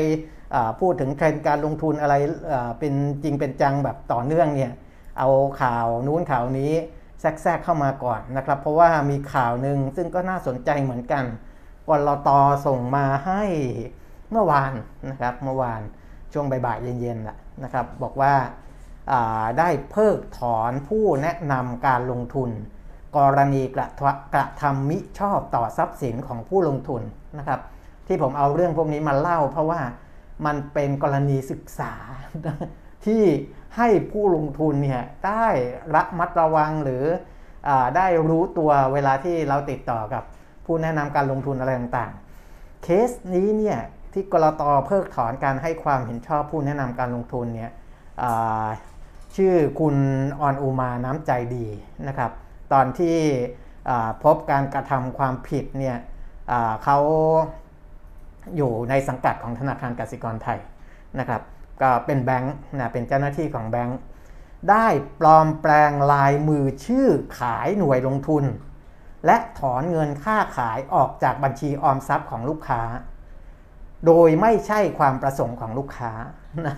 [0.80, 2.16] พูดถึงเทรนด์การลงทุนอะไร
[2.80, 2.94] เป็น
[3.24, 4.72] จริงเป็นจังแบบต่อเนื่องเนี่ย
[5.20, 5.30] เอา
[5.62, 6.74] ข่าวนู้นข่าวนี้
[7.22, 11.24] แทรกเข้ามาก่อนนะครับ เพราะว่ามีข่าวหนึ่งซึ่งก็น่าสนใจเหมือนกัน
[11.88, 12.30] กรต
[12.66, 13.44] ส่งมาให้
[14.32, 14.74] เมื่อวาน
[15.10, 15.82] นะครับเมื่อวาน
[16.34, 18.34] ช่วงบ่ายๆเย็นๆนะครับ บอกว่า
[19.60, 22.50] ได้เพิกถอนผู้แนะนำการลงทุน
[23.18, 23.88] กรณีกระ
[24.34, 27.02] กระทำมิชอบต่อทรัพย์สินของผู้ลงทุน
[27.38, 27.60] นะครับ
[28.08, 29.82] ที่ผมเอาเรื่องพวกนี้มาเล่า เพราะว่า
[30.46, 31.94] มันเป็นกรณีศึกษา
[33.06, 33.24] ที่
[33.78, 35.48] ให้ผู้ลงทุนเนี่ยได้
[35.96, 37.04] ระมัดระวังหรือ
[37.68, 40.24] อได้รู้ตัวเวลาที่เราติดต่อกับ
[40.66, 43.80] ผู้แนะนำการลงทุนอะไรต่างๆ เคสนี้เนี่ย
[44.14, 47.72] ที่กรตเพิกถอนการให้ความเห็นชอบผู้แนะนำการลงทุนเนี่ย
[49.36, 49.96] ชื่อคุณ
[50.42, 51.68] ออนอูมาน้ำใจดี
[52.08, 52.32] นะครับ
[52.74, 53.18] ตอนที่
[54.24, 55.98] พบการกระทำความผิดเนี่ย
[56.84, 56.98] เขา
[58.56, 60.60] อยู่ในสังกัดของธนาคารกสิกรไทย
[61.20, 61.42] นะครับ
[61.82, 64.00] ก็เป็นแบงค์นะเป็นเจ้าหน้าที่ของแบงค์
[64.70, 64.88] ได้
[65.20, 67.08] ปลอมแปลงลายมือชื่อ
[67.40, 68.44] ขายหน่วยลงทุน
[69.26, 72.82] และถอนเงินค่าขายออกจากบัญชีออมทรัพย์ของลูกค้า
[74.06, 76.12] โดยไม่ใช่ความประสงค์ของลูกค้า
[76.68, 76.76] นะ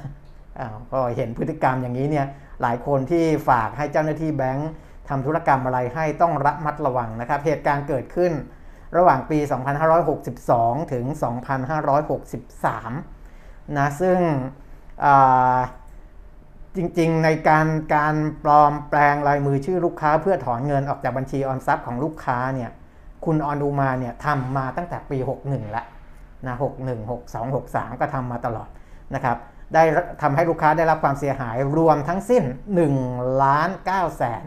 [0.93, 2.27] ก็เห็นพฤติกรรมอย่างนี้เนี่ย
[2.61, 4.71] หลายคนที่ฝากให้เจ้าหน้าที่แบงค์
[5.09, 8.31] ทำธุรกรรมอะไรให้ต้องระมัดระวังนะครับ เหตุการณ์เกิดขึ้น
[8.97, 9.39] ระหว่างปี
[10.15, 11.05] 2562 ถึง
[12.81, 14.17] 2563 นะ ซึ่ง
[16.75, 22.69] จริงๆ ในการการปลอมแปลงลายมือชื่อลูกค้าเพื่อถอนเงินออกจากบัญชีออมทรัพย์ของลูกค้าเนี่ย
[23.25, 25.85] คุณออนูมาเนี่ยทำมาตั้งแต่ปี 61 แล้ว
[26.47, 26.55] นะ
[26.87, 28.69] 61 62 63ก็ทำมาตลอด
[29.15, 29.37] นะครับ
[29.73, 29.83] ได้
[30.21, 32.43] ทำให้ลูกค้าได้รับความเสียหายรวมทั้งสิ้น
[32.93, 34.45] 1ล้าน9แสน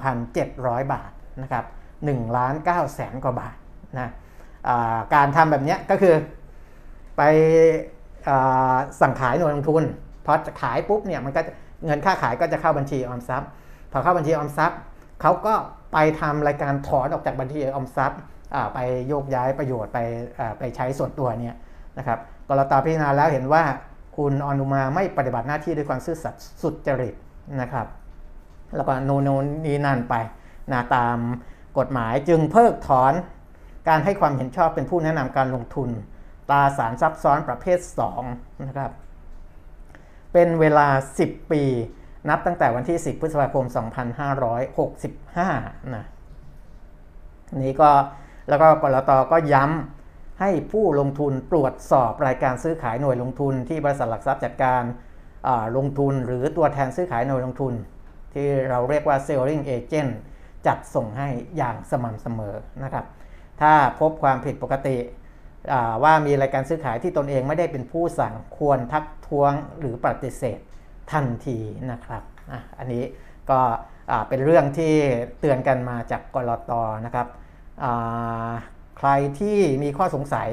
[0.00, 1.10] 12,700 บาท
[1.42, 1.64] นะครับ
[2.00, 3.56] 1ล้าน9แสนกว่าบาท
[3.98, 4.10] นะ
[5.14, 6.14] การทำแบบนี้ก็คือ
[7.16, 7.22] ไป
[9.00, 9.82] สั่งขายหน่วยลงทุน
[10.26, 11.40] พอขายปุ๊บเนี่ยมันก็
[11.84, 13.48] เงินค่าขายก็จะเข้าบัญชีออมทรัพย์
[13.92, 14.78] พอเข้าบัญชีออมทรัพย์
[15.22, 15.54] เขาก็
[15.92, 18.18] ไปทำรายการถอนออกจากบัญชีออมทรัพย์
[18.74, 19.98] ไปโยกย้ายประโยชน์ไป
[20.58, 21.56] ไปใช้ส่วนตัวเนี่ย
[21.98, 23.62] นะครับกรตพิจารณาแล้วเห็นว่า
[24.16, 27.14] คุณอนุมาไม่ปฏิบัติหน้าที่ด้วยความซื่อสัตย์สุจริต
[27.60, 27.86] นะครับ
[28.76, 29.28] แล้วก็โนโน
[29.64, 30.14] นีนั่นไป
[30.72, 31.18] นะตาม
[31.78, 33.12] กฎหมายจึงเพิกถอน
[33.88, 35.90] การให้ความเห็นชอบเป็นผู้แนะนำการลงทุน
[36.50, 37.78] ตราสารซับซ้อนประเภท
[38.20, 38.90] 2นะครับ
[40.32, 40.86] เป็นเวลา
[41.20, 41.62] 10 ปี
[42.28, 43.64] นับตั้งแต่วันที่ 10 พฤษภาคม
[44.94, 46.04] 2565 นะ
[47.56, 47.90] นี้ก็
[48.48, 54.82] แล้วก็กรตก็ย้ำให้ผู้ลงทุนตรวจสอบรายการซื้อขายหน่วยลงทุน ที่บริษัทหลักทรัพย์จัดการ
[55.76, 57.72] ลงทุนหรือตัวแทนซื้อขายหน่วยลงทุน
[58.34, 60.12] ที่เราเรียกว่า selling agent
[60.66, 63.04] จัดส่งให้อย่างสม่ำเสมอนะครับ
[63.60, 64.96] ถ้าพบความผิดปกติ
[66.02, 70.58] ว่ามีรายการซื้อขายที่ตนเองไม่ได้เป็นผู้สั่งควรทักท้วงหรือปฏิเสธ
[71.12, 71.58] ทันที
[71.92, 73.04] นะครับออันนี้
[73.50, 73.60] ก็
[74.28, 74.92] เป็นเรื่องที่
[75.40, 76.72] เตือนกันมาจากกรต
[77.06, 77.26] นะครับ
[78.98, 79.10] ใคร
[79.40, 80.48] ที่มีข้อสงสัย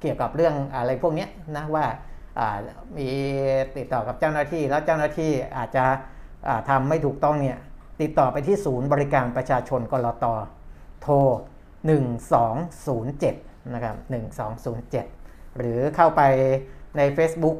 [0.00, 1.86] เกี่ยวกับเรื่องอะไรพวกนี้นะว่า
[2.96, 3.08] มี
[3.76, 5.84] ติดต่อกับเจ้าหน้าที่ แล้วเจ้าหน้าที่อาจจะ
[6.68, 7.58] ทำไม่ถูกต้องเนี่ย
[8.02, 10.24] ติดต่อไปที่ศูนย์บริการประชาชนกรต
[11.00, 11.14] โทร
[12.04, 13.96] 1207 นะครับ
[14.76, 16.22] 1207 หรือเข้าไป
[16.96, 17.56] ใน Facebook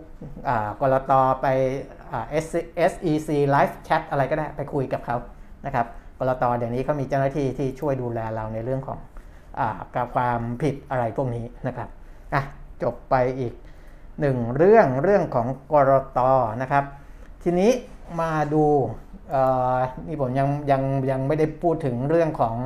[0.81, 1.47] กรตไป
[2.93, 5.17] SEC Live Chat อะไรก็ได้ไปคุยกับเขา
[5.67, 5.87] นะครับ
[6.19, 8.99] กรตเดี๋ยวนี้เขามีเจ้าหน้าที่ที่ช่วยดูแลเราในเรื่องของ
[9.97, 11.89] กับความผิดอะไรพวกนี้นะครับ
[12.35, 12.43] อะ
[12.83, 13.55] จบไปอีก
[14.21, 16.19] หนึ่งเรื่องเรื่องของกรต
[16.63, 16.85] นะครับ
[17.43, 17.71] ทีนี้
[18.21, 18.65] มาดู
[20.07, 22.57] นี่ผมยังยังยังไม่ได้พูดถึงเรื่องของ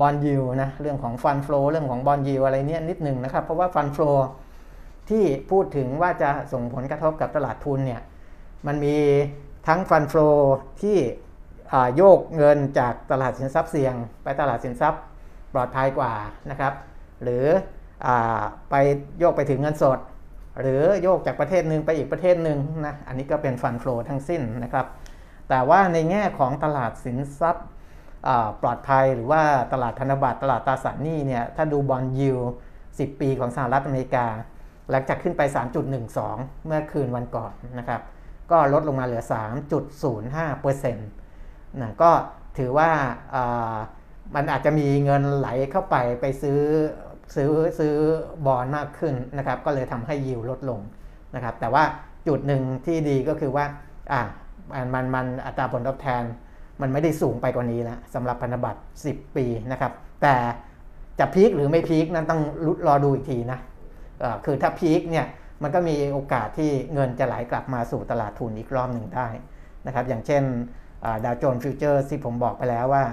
[0.00, 4.10] บอลยูนะเรื่องของฟันฟลูเรื่องของบอลยูอะไรเนี้ยนิดหนึ่งนะครับ เพราะว่าฟันฟลู
[5.10, 8.00] ที่พูดถึงว่าจะส่งผลกระทบกับตลาดทุนเนี่ย
[8.66, 8.96] มันมี
[9.68, 10.28] ทั้งฟันฟลู
[10.82, 10.98] ที่
[11.96, 15.02] โยกเงินจากตลาดสินทรัพย์เสี่ยง ไปตลาดสินทรัพย์
[15.52, 16.12] ปลอดภัยกว่า
[16.50, 16.72] นะครับ
[17.22, 17.44] หรือ
[18.06, 18.08] อ
[18.70, 18.74] ไป
[19.18, 19.98] โยกไปถึงเงินสด
[20.60, 24.86] หรือโยกจากประเทศหนึ่งไปอีกประเทศหนึ่งนะอันนี้ก็เป็นฟันฟลทั้งสิ้นนะครับ
[25.48, 27.66] แต่ว่าในแง่ของตลาดสินทรัพย์
[28.62, 32.38] ปลอดภัยหรือว่าตลาดธนบัตรตลาดตราสารหนี้เนี่ยถ้าดูบอลยิว
[32.78, 34.26] 10 ปีของสหรัฐอเมริกา
[34.90, 35.42] หลังจากขึ้นไป
[36.04, 38.00] 3.12 เมื่อคืนวันก่อนนะครับ
[38.50, 39.24] ก็ลดลงมาเหลือ
[40.02, 42.10] 3.05%นะก็
[42.58, 42.90] ถือว่า
[44.34, 46.60] มันอาจจะมีเงินไหลเข้าไปไปซื้อ
[47.36, 47.94] ซื้อซื้อ
[48.46, 50.80] บอลมากขึ้นนะครับ ก็เลยทำให้ยิวลดลง
[51.34, 51.84] นะครับ แต่ว่า
[52.28, 53.64] จุดหนึ่งที่ดีก็คือว่า
[54.12, 54.20] อ่า
[54.72, 56.22] มันมันมันอัตราผลตอบแทน
[56.80, 60.34] มันไม่ได้สูงไปกว่านี้แล้วสำหรับพันธบัตร 10 ปีนะครับ แต่
[61.18, 62.40] จะ peak หรือไม่ peak นั้นต้อง
[62.86, 63.58] รอดูอีกทีนะ
[64.44, 65.26] คือถ้า peak เนี่ย
[65.62, 69.28] มันก็มีโอกาสที่เงินจะไหลกลับมาสู่ตลาดทุนอีกรอบหนึ่งได้
[69.86, 70.42] นะครับ อย่างเช่น
[71.24, 73.04] ดาวโจนส์ฟิวเจอร์ที่ผมบอกไปแล้วว่า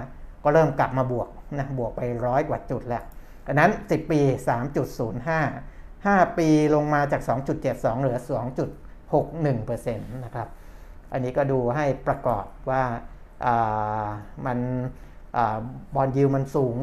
[0.48, 3.02] ก็เริ่มกลับมาบวกนะบวกไปร้อยกว่าจุดแล้ว
[3.46, 4.20] ดังนั้น 10 ปี
[5.08, 7.22] 3.05 5 ปีลงมาจาก
[7.62, 8.18] 2.72 เหลือ
[9.02, 10.48] 2.61%นะครับ
[11.12, 12.82] อันนี้ก็ดูให้ประกอบว่า
[14.46, 14.58] มัน
[15.94, 16.78] บอลยิวมันสูง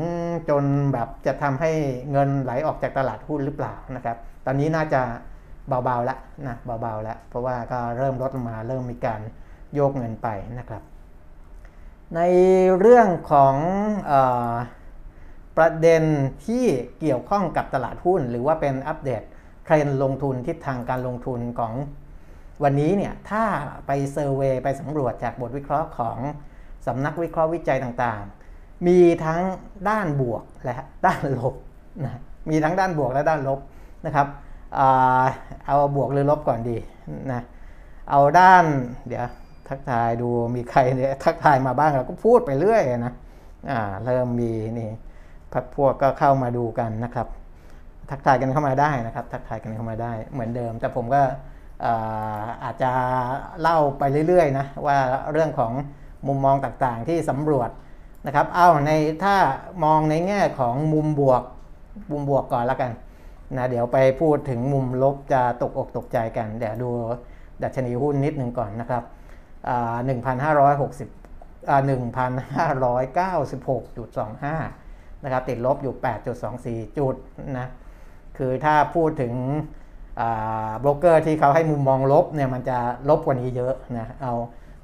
[0.49, 1.71] จนแบบจะทำให้
[2.12, 5.01] เงินไหลออกจากตลาดหุ้นหรือเปล่านะครับ ตอนนี้น่าจะ
[5.67, 9.21] เบาๆแล้วนะเบาๆแล้ว เพราะว่าก็เริ่มลดลงมาเริ่มมีการ
[9.73, 10.28] โยกเงินไป
[10.60, 10.84] นะครับ
[12.15, 12.22] ใน
[12.80, 13.56] เรื่องของ
[14.12, 14.13] อ
[15.58, 16.04] ประเด็น
[16.46, 16.65] ที่
[17.00, 19.24] เกี่ยวข้องกับตลาดหุ้น หรือว่าเป็นอัปเดต
[19.65, 21.74] เทรนลงทุนทิศทางการลงทุนของ
[22.63, 23.44] วันนี้เนี่ยถ้า
[23.88, 26.18] ไปเซอร์เวยไปสำรวจจากบทวิเคราะห์ของ
[26.88, 29.41] สำนักวิเคราะห์วิจัยต่างๆ มีทั้ง
[29.89, 31.56] ด้านบวกและด้านลบ
[32.04, 33.60] นะมีทั้งด้านบวกและด้านลบ
[34.06, 34.28] นะครับ
[35.65, 36.78] เอาบวกหรือลบก่อนดี
[37.32, 37.41] นะ
[38.10, 38.65] เอาด้าน
[39.08, 39.26] เดี๋ยว
[39.69, 43.13] ทักทายดูมีใครเนี่ยทักทายมาบ้างเราก็พูดไปเรื่อยนะ
[43.71, 44.89] อ่าเริ่มมีนี่
[45.54, 47.28] พักพวกก็เข้ามาดูกันนะครับ
[48.10, 51.21] ทักทายกันเข้ามาได้นะครับ ทักทายกันเข้ามาได้เหมือนเดิม แต่ผมก็
[52.63, 52.91] อาจจะ
[53.62, 54.97] เล่าไปเรื่อยๆนะว่า
[55.32, 55.73] เรื่องของ
[56.28, 57.69] มุมมองต่างๆที่สำรวจ
[58.25, 58.91] นะครับเอาใน
[59.23, 59.36] ถ้า
[59.84, 61.43] มองในแง่ของมุมบวก
[62.12, 62.91] มุมบวกก่อนแล้วกัน
[63.58, 66.89] นะเดี๋ยวไปพูดถึงมุมลบจะตกอกตกใจกัน เดี๋ยวดู
[67.63, 69.04] ดัชนีหุ้นนิดหนึ่งก่อนนะครับ
[70.06, 71.10] หนึ่งพันห้าร้อยหกสิบ
[71.88, 74.56] หนึ่งพันห้าร้อยเก้าสิบหกจุดสองห้า
[75.23, 77.15] นะครับ ติดลบอยู่แปดจุดสองสี่จุด
[77.58, 77.67] นะ
[78.38, 79.34] คือถ้าพูดถึง
[80.80, 82.78] โบรกเกอร์ที่เขาให้มุมมองลบเนี่ยมันจะ
[83.10, 84.34] ลบกว่านี้เยอะนะ เอา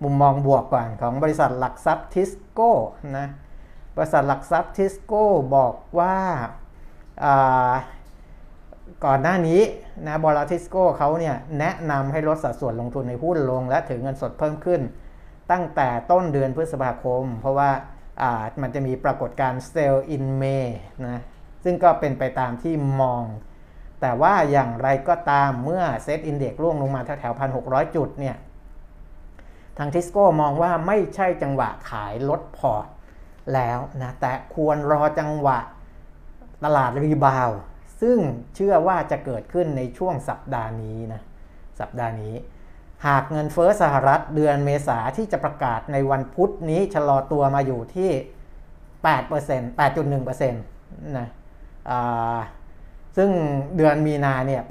[0.04, 2.72] มุมมองบวกก่อนของบริษัทหลักทรัพย์ทิสโก้
[3.18, 3.28] นะ
[3.98, 6.18] บริษัทหลักทรัพย์ทิสโก้บอกว่า
[9.06, 9.62] ก่อนหน้านี้
[10.06, 14.82] นะบล.ทิสโก้เขาเนี่ยแนะนำให้ลดสัดส่วนลงทุนในหุ้นลง และถือเงินสดเพิ่มขึ้น
[15.52, 17.72] ตั้งแต่ต้นเดือนพฤษภาคม เพราะว่า
[18.62, 20.44] มันจะมีปรากฏการณ์ Sell in May
[21.08, 21.22] นะ
[21.64, 23.24] ซึ่งก็เป็นไปตามที่มอง
[24.02, 28.36] แต่ว่าอย่างไรก็ตามเมื่อ SET Index ร่วงลงมาแถวๆพันหกจุดเนี่ย
[29.78, 32.86] ทางทิสโก้มองว่าไม่ใช่จังหวะขายลดพอร์ต
[33.54, 35.60] แล้วนะแต่ควรรอจังหวะ
[36.64, 37.50] ตลาด rebound
[38.02, 38.18] ซึ่ง
[38.56, 41.22] เชื่อว่าจะเกิดขึ้นในช่วงสัปดาห์นี้นะ
[41.80, 42.36] สัปดาห์นี้
[43.08, 48.12] หากเงินเฟ้อสหรัฐเดือนเมษาที่จะประกาศในวันพุธนี้ชะลอตัวมาอยู่ที่
[49.16, 51.28] 8% 8.1%นะ
[53.18, 53.30] ซึ่ง
[53.78, 54.62] เดือนมีนาเนี่ย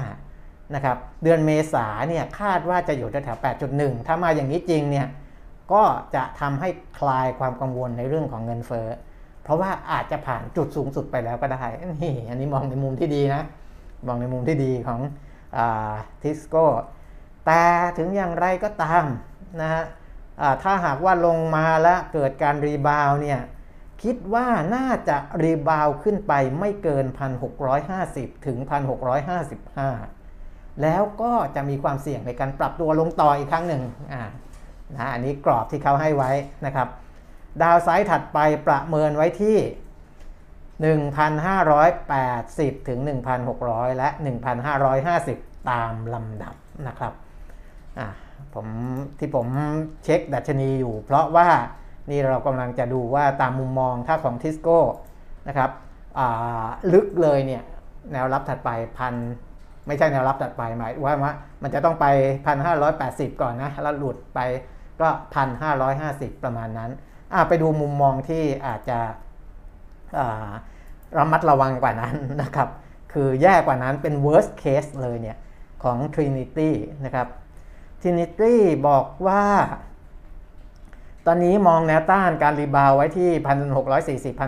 [0.00, 3.38] 8.5 นะครับ เดือนเมษาเนี่ยคาดว่าจะอยู่แถว
[3.72, 5.08] 8.1 ถ้ามาอย่างนี้จริงเนี่ย
[5.72, 5.82] ก็
[6.14, 8.86] จะทำให้คลายความกังวลในเรื่องของเงินเฟ้อ
[9.46, 11.64] เพราะว่าอาจจะผ่านจุดสูงสุดไปแล้วก็ได้
[12.02, 13.42] นี่อันนี้มองในมุมที่ดีนะ
[14.06, 15.00] มองในมุมที่ดีของ
[16.22, 16.66] ทิสโก้
[17.46, 17.62] แต่
[17.98, 19.04] ถึงอย่างไรก็ตาม
[19.60, 19.84] นะฮะ
[20.62, 23.40] ถ้าหากว่าลงมาแล้วเกิดการ rebound เนี่ย
[24.02, 27.04] คิดว่าน่าจะรีบาวขึ้นไปไม่เกิน
[27.76, 28.58] 1,650 ถึง
[29.64, 33.82] 1,655 แล้วก็จะมีความเสี่ยงในการปรับตัวลงต่ออีกครั้งหนึ่ง
[34.12, 34.22] อ่า
[34.96, 36.30] นะอันนี้กรอบที่เขาให้ไว้
[36.66, 36.88] นะครับ
[37.62, 39.58] ดาวไซด์ถัดไปประเมินไว้ที่
[41.08, 43.00] 1,580 ถึง
[43.48, 44.08] 1,600 และ
[44.88, 46.54] 1,550 ตามลำดับ
[46.86, 47.12] นะครับ
[48.54, 48.66] ผม
[49.18, 49.46] ที่ผม
[50.04, 51.48] เช็คดัชนีอยู่ เพราะว่า
[52.10, 54.80] นี่เรากำลังจะดูว่าตามมุมมองถ้าของทิสโก้
[55.48, 55.70] นะครับ
[56.92, 57.62] ลึกเลยเนี่ย
[58.12, 59.14] แนวรับถัดไปพัน
[59.86, 62.06] ไม่ใช่แนวรับถัดไปหมายว่าว่ามันจะต้องไป
[62.74, 64.40] 1,580 ก่อนนะ แล้วหลุดไป
[65.00, 65.08] ก็
[65.76, 66.90] 1,550 ประมาณนั้น
[67.48, 68.98] ไปดูมุมมองที่อาจจะ
[71.18, 72.68] ระมัดระวังกว่านั้นนะครับ
[73.12, 75.36] คือแย่กว่านั้นเป็น worst case เลยเนี่ย
[75.82, 76.70] ของ Trinity
[77.04, 77.26] นะครับ
[78.00, 78.54] Trinity
[78.88, 79.44] บอกว่า
[81.26, 83.30] ตอนนี้มองแนวต้านการ rebound ไว้ที่
[84.30, 84.40] 1,640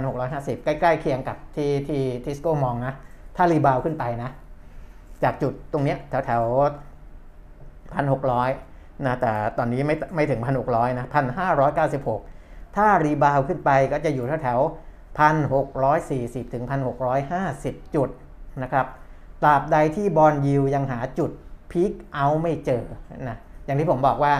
[0.54, 2.94] 1,650 ใกล้ ๆ เคียงกับที่ที่ทิสโก้มองนะ
[3.36, 4.30] ถ้า rebound ขึ้นไปนะ
[5.22, 12.37] จากจุดตรงเนี้ยแถวๆ 1,600นะแต่ตอนนี้ไม่ไม่ถึง 1,600นะ 1,596
[12.76, 14.60] ถ้า rebound ขึ้นไปก็จะอยู่แถว
[15.20, 16.64] 1,640ถึง
[17.28, 18.08] 1,650จุด
[18.62, 18.86] นะครับ
[19.42, 21.30] ตราบใดที่บอลยิวยังหาจุด
[21.70, 22.82] พีคเอาไม่เจอ
[23.28, 24.34] นะอย่างที่ผมบอกว่า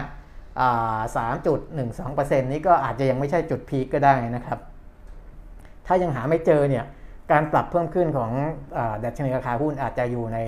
[1.17, 4.59] 3.12%นี้ก็อาจจะยังไม่ใช่จุดพีคก็ได้นะครับ
[5.87, 6.85] ถ้ายังหาไม่เจอเนี่ย
[7.33, 8.31] การปรับเพิ่มขึ้นของ
[9.05, 10.39] ดัชนีราคาหุ้นอาจจะอยู่ใน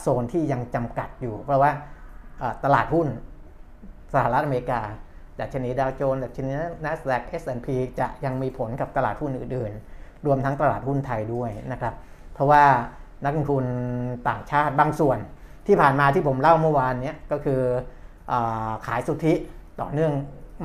[0.00, 1.70] โซนที่ยังจำกัดอยู่ เพราะว่า
[2.64, 3.08] ตลาดหุ้น
[4.14, 4.80] สหรัฐอเมริกา
[5.40, 6.50] ดัชนีดาวโจนส์ดัชนี
[6.84, 7.68] นัสแดก S&P
[7.98, 11.94] จะยังมีผลกับตลาดหุ้นอื่นๆ รวมทั้งตลาดหุ้นไทยด้วยนะครับ
[12.34, 12.64] เพราะว่า
[13.24, 13.64] นักลงทุน
[14.28, 15.18] ต่างชาติบางส่วน
[15.66, 17.60] ที่ผ่านมาที่ผมเล่าเมื่อวานนี้ก็คือ
[18.32, 18.34] อ
[18.86, 19.34] ขายสุทธิ
[19.80, 20.12] ต่อเนื่อง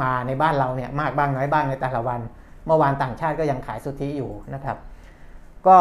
[0.02, 2.22] มาในบ้านเราเนี่ยมากบ้างน้อยบ้างในแต่ละวัน
[2.66, 4.78] เมื่อวานต่างชาติก็ยังขายสุทธิอยู่นะครับ
[5.68, 5.78] ก็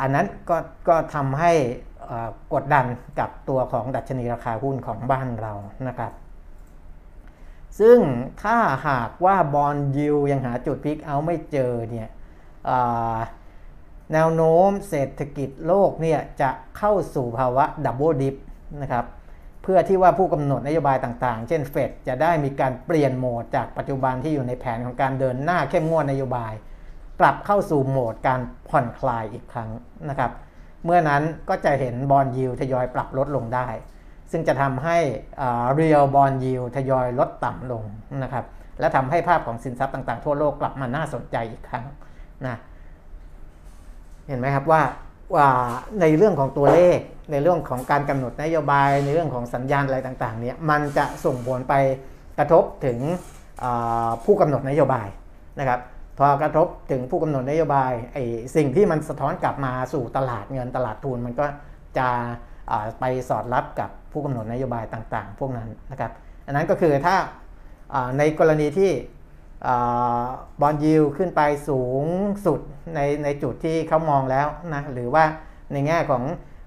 [0.00, 0.56] อันนั้นก็
[0.88, 1.52] ก็ทำให้
[2.54, 2.84] กดดัน
[3.18, 5.52] กับตัวของดัชนีราคาหุ้นของบ้านเรา
[5.88, 6.12] นะครับ
[7.80, 7.98] ซึ่ง
[8.42, 8.56] ถ้า
[8.88, 12.08] หากว่าบอลยิวยังหาจุดพิกเอาไม่เจอเนี่ย
[14.12, 18.34] แนวโน้มเศรษฐกิจโลกเนี่ยจะเข้าสู่ภาวะดับเบิลดิฟ
[18.82, 19.04] นะครับ
[19.62, 26.54] เพื่อที่ว่าผู้กำหนดนโยบายต่างๆ เช่นเฟดจะได้มีการเปลี่ยนโหมดจากปัจจุบันที่อยู่ในแผนของการเดินหน้าเข้มงวดนโยบาย
[27.20, 29.70] กลับเข้าสู่โหมดการผ่อนคลายอีกครั้ง
[30.08, 30.30] นะครับ
[30.84, 33.68] เมื่อนั้นก็จะเห็นบอลยิวทยอยปรับลดลงได้
[34.36, 34.98] ซึ่งจะทำให้
[35.78, 37.84] real bond yield ทยอยลดต่ำลง
[38.22, 38.44] นะครับ
[38.80, 41.84] และทำให้ภาพของสินทรัพย์ต่างๆ ทั่วโลกกลับมาน่าสนใจอีกครั้ง
[42.46, 42.56] นะ
[44.28, 44.82] เห็นไหมครับว่า
[45.34, 45.48] ว่า
[46.00, 46.98] ในเรื่องของตัวเลข
[47.32, 51.74] ในเรื่องของการกำหนดนโยบายในเรื่องของสัญญาณอะไรต่างๆเนี่ยมันจะส่งผลไป
[52.38, 52.98] กระทบถึง
[54.24, 55.08] ผู้กำหนดนโยบาย
[55.58, 55.80] นะครับ
[56.18, 58.24] พอกระทบถึงผู้กำหนดนโยบายไอ้
[58.56, 61.46] สิ่งที่มันสะท้อนกลับมาสู่ตลาดเงินตลาดทุนมันก็
[61.98, 62.08] จะ
[63.00, 66.12] ไปสอดรับกับ ผู้กำหนดนโยบายต่างๆ พวกนั้นนะครับ
[66.46, 67.16] อันนั้นก็คือถ้า
[68.18, 68.90] ในกรณีที่
[70.60, 72.04] บอลยิวขึ้นไปสูง
[72.46, 72.60] สุด
[72.94, 75.24] ในในจุดที่เขามองแล้วนะหรือว่า
[75.72, 76.22] ในแง่ของ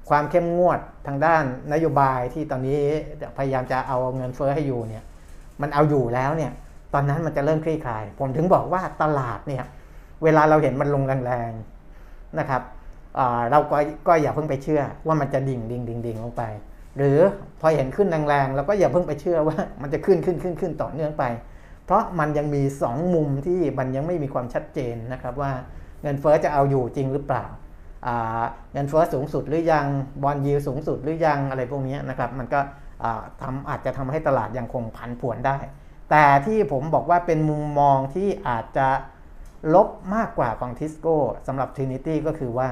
[0.10, 1.44] ความเข้มงวดทางด้าน
[1.74, 2.80] นโยบายที่ตอนนี้
[3.38, 5.04] พยายามจะเอาเงินเฟ้อให้อยู่เนี่ย
[5.62, 6.52] มันเอาอยู่แล้วเนี่ย
[6.94, 9.64] ตอนนั้นมันจะเริ่มคลี่คลาย ผมถึงบอกว่าตลาดเนี่ย
[10.24, 12.62] เวลาเราเห็นมันลงแรงๆนะครับ
[13.52, 13.78] เราก็
[14.08, 16.44] ก็อย่าเพิ่งไปเชื่อว่ามันจะดิ่งดิ่งดิ่งดิ่งลงไป
[16.98, 17.20] หรือ
[17.62, 21.24] พอเห็นขึ้นแรงๆเราก็อย่าเพิ่งไปเชื่อว่ามันจะขึ้นขึ้นขึ้นขึ้นต่อเนื่องไป
[21.86, 25.52] เพราะมันยังมี 2 มุมที่มันยังไม่มีความชัดเจนนะครับว่า
[26.02, 27.46] เงินเฟอ้อจะเอาอยู่จริงหรือเปล่า
[28.74, 29.86] เงินเฟอ้อสูงสุดหรือยัง
[30.24, 32.60] บอลยิวสูงสุดหรือยังอะไรพวกนี้นะครับมันก็
[33.42, 35.58] ทำอาจจะทำให้ตลาดยังคงผันผวนได้
[36.10, 38.88] แต่ที่ผมบอกว่าเป็นมุมมองที่อาจจะ
[39.76, 41.16] ลบมากกว่าของทิสโก้
[41.48, 42.70] สำหรับ Trinity ก็คือว่า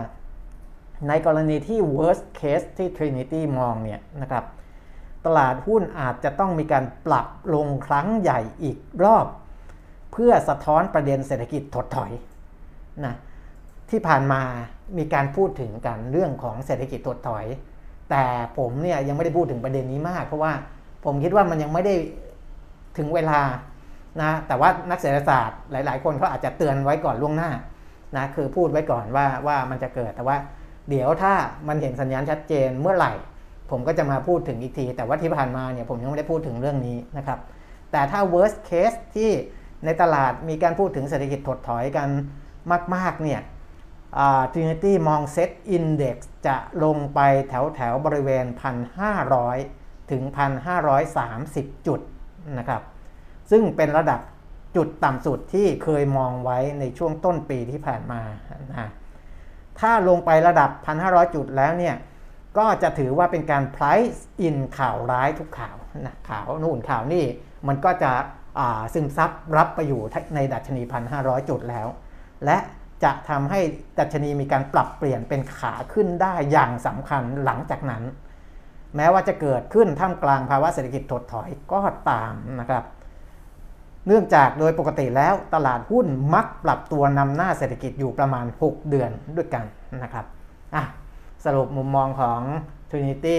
[1.07, 4.45] ในกรณีที่ worst case ที่ Trinity มองเนี่ยนะครับ
[5.25, 9.25] ตลาดหุ้นอาจจะต้องมีการปรับลงครั้งใหญ่อีกรอบ
[10.11, 12.11] เพื่อสะท้อนประเด็นเศรษฐกิจถดถอย
[13.05, 13.15] นะ
[13.89, 14.41] ที่ผ่านมา
[14.97, 17.45] มีการพูดถึงกันเรื่องของเศรษฐกิจถดถอย
[18.09, 18.23] แต่
[18.57, 20.53] ผมเนี่ยยังไม่ได้พูดถึงประเด็นนี้มาก เพราะว่า
[21.05, 21.95] ผมคิดว่ามันยังไม่ได้
[22.97, 23.39] ถึงเวลา
[24.21, 27.51] นะแต่ว่านักเศรษฐศาสตร์หลาย ๆ คนเขาอาจจะเตือนไว้ก่อนล่วงหน้า
[28.17, 30.37] นะคือพูดไว้ก่อนว่าว่ามันจะเกิดแต่ว่า
[30.89, 31.33] เดี๋ยวถ้า
[31.67, 33.13] มันเห็นสัญญาณชัดเจนเมื่อไหร่
[33.71, 37.39] ผมก็จะมาพูดถึงอีกที แต่ว่าที่ผ่านมาเนี่ยผมยังไม่ได้พูดถึงเรื่องนี้นะครับ
[37.91, 39.31] แต่ถ้า worst case ที่
[39.85, 42.09] ในตลาดมีการพูดถึงเศรษฐกิจถดถอยกัน
[42.95, 43.41] มาก ๆ เนี่ย
[44.53, 46.15] Trinity มอง Set Index
[46.47, 47.19] จะลงไป
[47.49, 48.45] แถวแถวบริเวณ
[49.27, 50.23] 1,500 ถึง
[51.05, 51.99] 1,530 จุด
[52.59, 52.81] นะครับ
[53.51, 54.19] ซึ่งเป็นระดับ
[54.75, 58.21] จุดต่ำสุดที่เคยมองไว้ในช่วงต้นปีที่ผ่านมา
[58.69, 58.89] นะ
[59.79, 60.69] ถ้าลงไประดับ
[61.03, 61.95] 1,500 จุดแล้วเนี่ย
[62.57, 67.25] ก็จะถือว่าเป็นการ price in ข่าวร้ายทุกข่าวนะข่าวนู่นข่าวนี่
[67.67, 68.11] มันก็จะ
[68.93, 70.01] ซึมซับรับไปอยู่
[70.35, 70.81] ในดัชนี
[71.15, 71.87] 1,500 จุดแล้ว
[72.45, 72.57] และ
[73.03, 73.59] จะทำให้
[73.99, 78.03] ดัชนีมีการปรับเปลี่ยนเป็นขาขึ้นได้อย่างสำคัญหลังจากนั้น
[78.95, 82.83] แม้ว่าจะเกิดขึ้นท่ามกลางภาวะเศรษฐกิจถดถอยก็ตามนะครับ
[84.07, 89.65] เนื่องจากโดยปกติแล้วตลาดหุ้นมักปรับตัวนำหน้าเศรษฐกิจอยู่ประมาณ 6 เดือนด้วยกัน
[90.03, 90.25] นะครับ
[90.75, 90.83] อะ
[91.45, 92.41] สรุปมุมมองของ
[92.89, 93.37] Trinity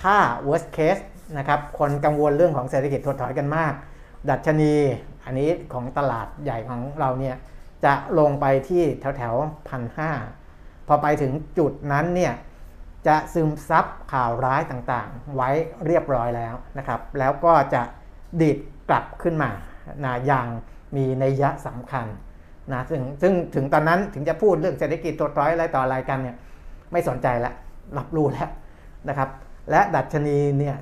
[0.00, 0.16] ถ้า
[0.46, 1.02] worst case
[1.38, 3.72] นะครับคนกังวลเรื่องของเศรษฐกิจถดถอยกันมาก
[4.30, 4.74] ดัชนี
[5.24, 7.36] อันนี้ของตลาดใหญ่ของเราเนี่ย
[7.84, 9.34] จะลงไปที่แถวแถว
[9.68, 10.10] พันห้า
[10.88, 12.32] พอไปถึงจุดนั้นเนี่ย
[13.06, 15.50] จะซึมซับข่าวร้ายต่างๆ ไว้
[15.86, 17.82] เรียบร้อยแล้วนะครับ แล้วก็จะ
[18.42, 19.50] ดิด กลับขึ้นมา
[20.04, 20.46] นะอย่าง
[20.96, 22.06] มีนัยยะสำคัญ
[22.72, 26.36] นะซึ่งซึ่งถึงตอนนั้นถึงจะพูดเรื่องเศรษฐกิจตัวร้อยอะไรต่ออะไรกันเนี่ย
[26.92, 27.54] ไม่สนใจแล้ว
[27.98, 28.50] รับรู้แล้ว
[29.08, 29.28] นะครับ
[29.70, 30.76] และดัชนีเนี่ย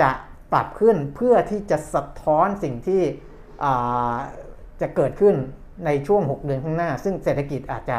[0.00, 0.10] จะ
[0.52, 3.02] ปรับขึ้นเพื่อที่จะสะท้อนสิ่งที่
[4.80, 5.34] จะเกิดขึ้น
[5.86, 7.98] ในช่วง 6 เดือนข้างหน้า ซึ่งเศรษฐกิจอาจจะ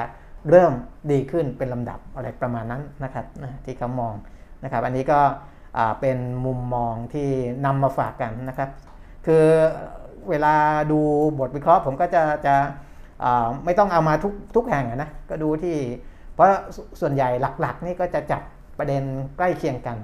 [0.49, 0.73] เริ่ม
[1.11, 3.25] ดีขึ้นเป็นลำดับอะไรประมาณนั้นนะครับ
[3.65, 4.13] ที่เขามอง
[4.63, 5.19] นะครับ อันนี้ก็
[6.01, 7.29] เป็นมุมมองที่
[7.65, 8.69] นำมาฝากกันนะครับ
[9.26, 9.45] คือ
[10.30, 10.55] เวลา
[10.91, 10.99] ดู
[11.39, 12.55] บทวิเคราะห์ ผมก็จะจะ
[13.65, 15.78] ไม่ต้องเอามาทุกทุกแห่งนะก็ดูที่
[16.34, 16.47] เพราะ
[17.01, 17.30] ส่วนใหญ่
[17.61, 18.41] หลักๆ นี่ก็จะจับ
[18.78, 19.03] ประเด็น
[19.38, 19.97] ใกล้เคียงกัน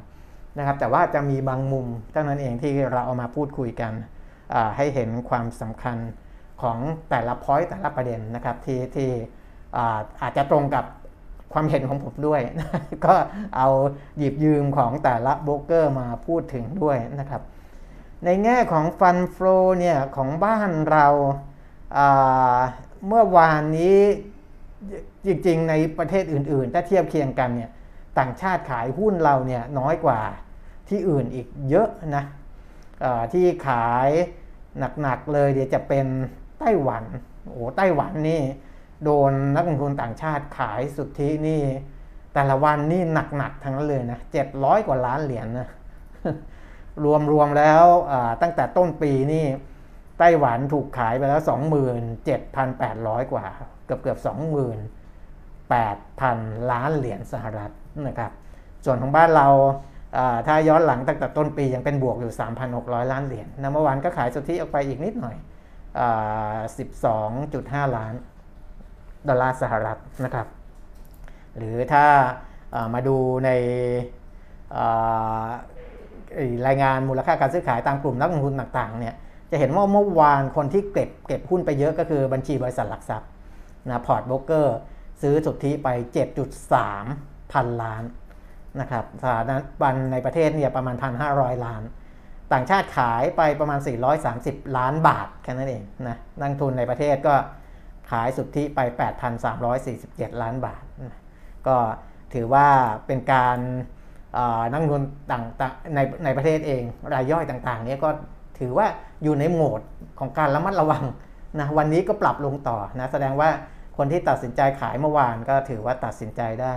[0.57, 3.93] นะครับ แต่ว่าจะมีบางมุมเท่านั้นเองที่เราเอามาพูดคุยกัน
[4.78, 5.97] ให้เห็นความสำคัญ
[6.61, 6.78] ของ
[7.09, 9.09] แต่ละพอยต์แต่ละประเด็นนะครับที่ที่
[10.22, 10.86] อาจจะตรงกับ
[11.53, 12.41] ความเห็นของผมด้วย
[13.05, 13.13] ก็
[13.57, 13.68] เอา
[14.18, 17.41] หยิบยืมของแต่ละโบรกเกอร์มาพูดถึงด้วยนะครับ
[18.26, 21.07] ในแง่ของฟันฟลอเนี่ยของบ้านเรา
[23.07, 23.99] เมื่อวานนี้
[25.26, 27.72] จริงๆ ในประเทศอื่นๆ ถ้าเทียบเคียงกันเนี่ย
[28.20, 30.20] ต่างชาติขายหุ้นเราเนี่ยน้อยกว่า
[30.89, 32.24] ที่อื่นอีกเยอะนะ
[33.34, 34.09] ที่ขาย
[35.01, 36.05] หนักๆเลยเดี๋ยวจะเป็น
[36.59, 37.03] ไต้หวัน
[37.49, 38.41] โอ้ไต้หวันนี่
[39.03, 41.61] โดนนักลงทุนต่างชาติขายสุทธินี่
[42.34, 45.68] แต่ละวันนี่หนักๆทั้งนั้นเลยนะเจ็ดร้อยกว่าล้านเหรียญนนะ
[47.03, 47.05] ร
[47.39, 47.83] วมๆแล้ว
[48.41, 49.45] ตั้งแต่ต้นปีนี่
[50.19, 51.41] ไต้หวันถูกขายไปแล้ว
[52.35, 53.45] 27,800 กว่า
[53.85, 57.71] เกือบเกือบ28,000 ล้านเหรียญสหรัฐ
[58.07, 58.31] นะครับ
[58.85, 59.47] ส่วนของบ้านเรา
[60.47, 62.33] ถ้าย้อนหลังตั้งแต่ต้นปียังเป็นบวกอยู่
[62.71, 65.35] 3,600 ล้านเหรียญนะเมื่อวานก็ขายสุทธิออกไปอีกนิดหน่อย
[67.05, 68.13] 12.5 ล้าน
[69.27, 70.47] ดอลลาร์สหรัฐนะครับ
[71.57, 72.05] หรือถ้า
[72.93, 73.49] มาดูใน
[76.67, 79.15] รายงานมูลค่าการซื้อขายตามกลุ่มนักลงทุนต่างๆเนี่ย
[79.51, 83.30] จะเห็นว่าเมื่อวานคนที่เก็บเก็บหุ้นไปเยอะก็คือบัญชีบริษัทหลักทรัพย์
[83.88, 84.78] นะพอร์ตโบรกเกอร์
[85.21, 85.88] ซื้อสุทธิไป
[86.71, 88.03] 7.3 พันล้าน
[88.80, 90.95] นะครับสถานะบันในประเทศเนี่ยประมาณ
[91.30, 91.84] 1,500 ล้าน
[92.53, 93.80] ต่างชาติขายไปประมาณ
[94.28, 97.36] 430 ล้านบาทแค่นั้นเองนะนักทุนในประเทศก็
[98.11, 98.80] ขายสุทธิไป
[99.61, 101.21] 8,347 ล้านบาทนะ
[101.67, 101.78] ก็
[102.34, 102.67] ถือว่า
[103.07, 103.57] เป็นการ
[104.69, 105.43] นักทุนต่าง
[105.95, 106.83] ในในประเทศเอง
[107.13, 108.09] รายย่อยต่างๆนี้ก็
[108.59, 108.88] ถือว่า
[109.23, 109.81] อยู่ในโหมด
[110.19, 111.03] ของการระมัดระวัง
[111.59, 113.49] นะวันนี้ก็ปรับลงต่อนะแสดงว่า
[113.97, 116.73] คนที่ตัดสินใจขายเมื่อวานก็ถือว่าตัดสินใจได้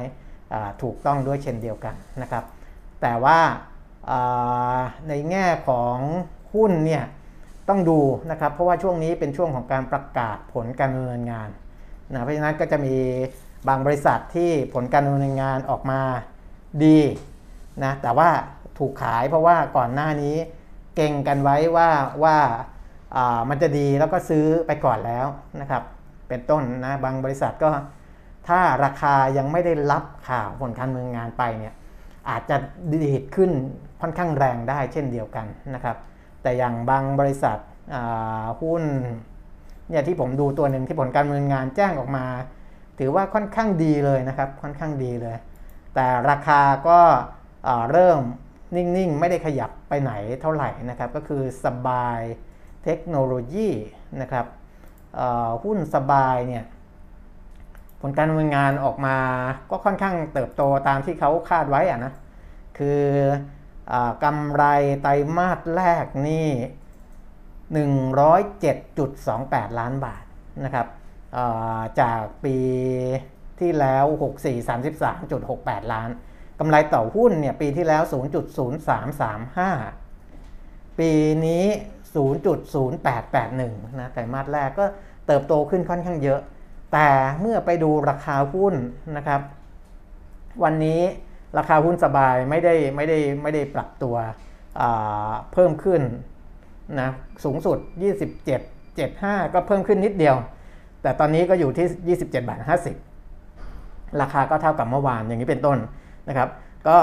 [0.82, 2.44] ถูกต้องด้วยเช่นเดียวกันนะครับ
[3.02, 3.38] แต่ว่า
[5.08, 5.96] ในแง่ของ
[6.54, 7.04] หุ้นเนี่ย
[7.68, 8.00] ต้องดู
[8.30, 11.48] นะครับเพราะว่าช่วงนี้เป็นช่วงของการประกาศผลการดำเนินงาน
[12.12, 12.96] นะเพราะฉะนั้นก็จะมี
[13.68, 16.00] บางบริษัทที่ผลการดำเนินงานออกมา
[16.84, 16.98] ดี
[17.85, 18.28] นะแต่ว่า
[18.78, 20.37] ถูกขายเพราะว่าก่อนหน้านี้
[20.97, 21.89] เก่งกันไว้ว่า
[22.22, 22.37] ว่า
[23.49, 25.26] มันจะดีแล้วก็ซื้อไปก่อนแล้ว
[25.61, 25.83] นะครับ
[26.28, 27.70] เป็นต้นนะบางบริษัทก็
[28.49, 31.74] ถ้าราคายังไม่ได้รับข่าวผลการเมืองงานไปเนี่ย
[32.28, 32.57] อาจจะ
[32.93, 33.51] ดีดขึ้น
[34.01, 35.97] ค่อนข้างแรงได้เช่นเดียวกันนะครับ
[36.43, 37.59] แต่อย่างบางบริษัท
[38.61, 38.85] หุ้น
[39.91, 42.24] เนี่ยที่ผมดูตัวหนึ่งที่ผลการเมืองงานแจ้งออกมา
[42.99, 45.37] ถือว่าค่อนข้างดีเลยนะครับ ค่อนข้างดีเลย
[45.95, 47.01] แต่ราคาก็
[47.90, 48.20] เริ่ม
[48.74, 52.20] นิ่ง ๆ ไม่ได้ขยับไปไหนเท่าไหร่นะครับ ก็คือสบาย
[52.84, 53.68] เทคโนโลยี
[54.20, 54.46] นะครับ
[55.64, 56.64] หุ้นสบายเนี่ย
[58.00, 59.16] ผลการดำเนินงานออกมา
[59.70, 62.12] ก็ค่อนข้างเติบโตตามที่เขาคาดไว้อะนะ
[62.78, 63.02] คือ
[63.92, 63.94] อ
[64.24, 64.64] กำไร
[65.02, 66.48] ไตรมาสแรกนี่
[67.76, 70.24] 107.28 ล้านบาท
[70.64, 70.86] นะครับ
[72.00, 72.56] จากปี
[73.61, 74.04] ที่แล้ว
[74.38, 74.68] 64
[75.38, 76.11] 33.68 ล้าน
[76.61, 78.02] กำไรต่อหุ้นเนี่ยปีที่แล้ว
[78.90, 81.11] 0.0335 ปี
[81.46, 81.64] นี้
[82.62, 84.84] 0.0881 นะไตรมาสแรกก็
[85.26, 86.40] เติบโตขึ้นค่อนข้างเยอะ
[86.92, 87.08] แต่
[87.40, 88.74] เมื่อไปดูราคาหุ้น
[89.16, 89.40] นะครับ
[90.62, 91.00] วันนี้
[91.58, 94.16] ราคาหุ้นสบายไม่ได้ไม่ได้ไม่ได้ปรับตัว
[95.52, 96.00] เพิ่มขึ้น
[97.00, 97.08] นะ
[97.44, 97.78] สูงสุด
[98.44, 100.36] 27 75 ก็เพิ่มขึ้นนิดเดียว
[101.02, 102.61] แต่ตอนนี้ก็อยู่ที่ 27บาท
[103.40, 105.78] 50 ราคาก็เท่ากับเมื่อวานอย่างนี้เป็นต้น
[106.28, 106.48] นะครับ
[106.88, 106.98] ก็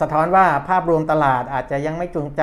[0.00, 2.42] สะท้อนว่าภาพรวมตลาดอาจจะยังไม่จูงใจ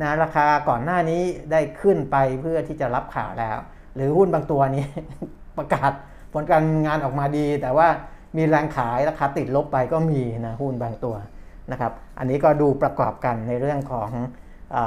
[0.00, 1.22] นะราคาก่อนหน้านี้
[1.52, 3.58] ได้ขึ้นไปเพื่อที่จะรับข่าวแล้ว
[3.94, 4.86] หรือหุ้นบางตัวนี้
[5.58, 5.92] ประกาศ
[6.32, 7.88] ผลการงานออกมาดี แต่ว่า
[8.36, 11.16] มีแรงขายราคาติดลบไปก็มีนะหุ้นบางตัว
[11.72, 14.10] นะครับ อันนี้ก็ดูประกอบกันในเรื่องของ
[14.76, 14.78] อ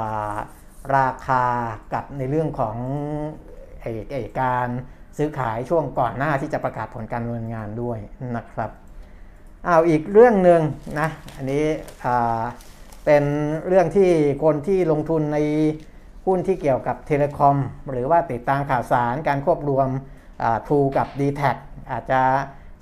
[0.96, 1.44] ราคา
[1.94, 2.76] กับในเรื่องของ
[3.84, 3.86] อ
[4.40, 4.68] การ
[5.16, 7.98] ซื้อขายช่วงก่อนหน้าที่จะประกาศผลการดำเนินงานด้วย
[8.36, 8.70] นะครับ
[9.66, 10.60] เอาอีกเรื่องหนึ่ง
[11.00, 11.64] นะอันนี้
[13.04, 13.24] เป็น
[13.68, 14.10] เรื่องที่
[14.44, 15.38] คนที่ลงทุนใน
[16.26, 17.56] หุ้นที่เกี่ยวกับเทเลคอม
[17.90, 19.88] หรือว่าติดตามข่าวสารการควบรวม
[20.68, 21.42] ทูกับ d t แท
[21.90, 22.20] อาจจะ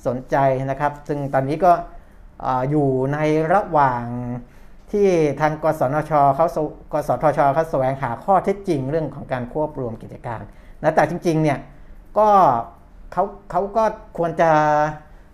[0.06, 0.36] สนใจ
[0.70, 1.72] นะครับ ซึ่งตอนนี้ก็
[2.70, 3.18] อยู่ใน
[3.52, 4.04] ระหว่าง
[4.92, 5.08] ที่
[5.40, 6.46] ทางกสนชเขา
[6.92, 10.42] กสทชเขาแสวงหาข้อเท็จจริงเรื่องของการควบรวมกิจการ
[10.82, 11.58] นะแต่จริงๆเนี่ย
[12.18, 12.28] ก็
[13.12, 13.84] เขาเขาก็
[14.18, 14.50] ควรจะ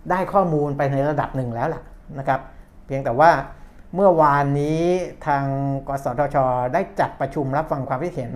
[0.09, 1.81] ได้ข้อมูลไปในระดับหนึ่งแล้วล่ะ
[2.19, 2.39] นะครับ
[2.85, 3.31] เพียงแต่ว่า
[3.95, 4.81] เมื่อวานนี้
[5.27, 5.43] ทาง
[5.87, 6.37] กสทช
[6.73, 8.31] ได้จัดประชุมรับฟังความคิดเห็น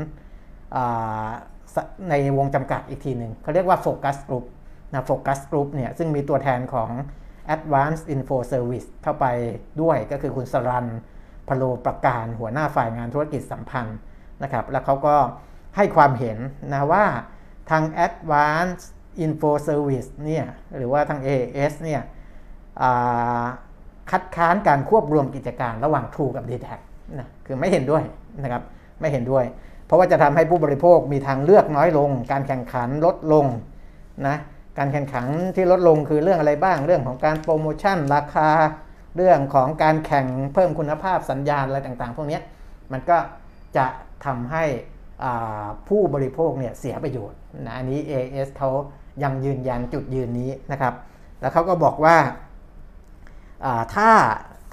[2.09, 4.45] ในวงจำกัดอีกทีหนึ่งเขาเรียกว่าโฟกัสกลุ่ม
[4.93, 6.89] นะโฟกัสกลุ่มเนี่ยซึ่งมีตัวแทนของ
[7.55, 9.25] Advanced Info Service เข้าไป
[9.81, 10.87] ด้วยก็คือคุณสรัน
[11.47, 13.97] พโลประการหัวหน้าฝ่ายงานธุรกิจสัมพันธ์
[14.43, 15.15] นะครับ แล้วเขาก็
[15.75, 16.37] ให้ความเห็น
[16.73, 17.05] นะว่า
[17.69, 18.87] ทาง Advanced
[19.25, 20.45] Info Service เนี่ย
[20.77, 22.01] หรือว่าทาง AS เนี่ย
[24.11, 26.67] คัดค้านการควบรวมกิจการระหว่าง True กับ d t แท
[27.19, 28.03] นะคือไม่เห็นด้วย
[28.43, 28.63] นะครับ
[28.99, 29.45] ไม่เห็นด้วย
[29.85, 33.45] เพราะว่าจะทำให้ผู้บริโภคมีทางเลือกน้อยลง การแข่งขันลดลง
[34.27, 34.37] นะ
[34.77, 38.49] การแข่งขันที่ลดลงคือเรื่องอะไรบ้าง เรื่องของการโปรโมชั่นราคา
[39.15, 42.39] เรื่องของการแข่งเพิ่มคุณภาพสัญญาณอะไรต่างๆ พวกนี้
[42.91, 43.17] มันก็
[43.77, 43.85] จะ
[44.25, 44.63] ทำให้
[45.89, 48.69] ผู้บริโภคเนี่ยเสียประโยชน์นะอันนี้ AS เขา
[49.23, 50.93] ยังยืนยันจุดยืนนี้นะครับ
[51.39, 52.17] แล้วเขาก็บอกว่า
[53.95, 54.09] ถ้า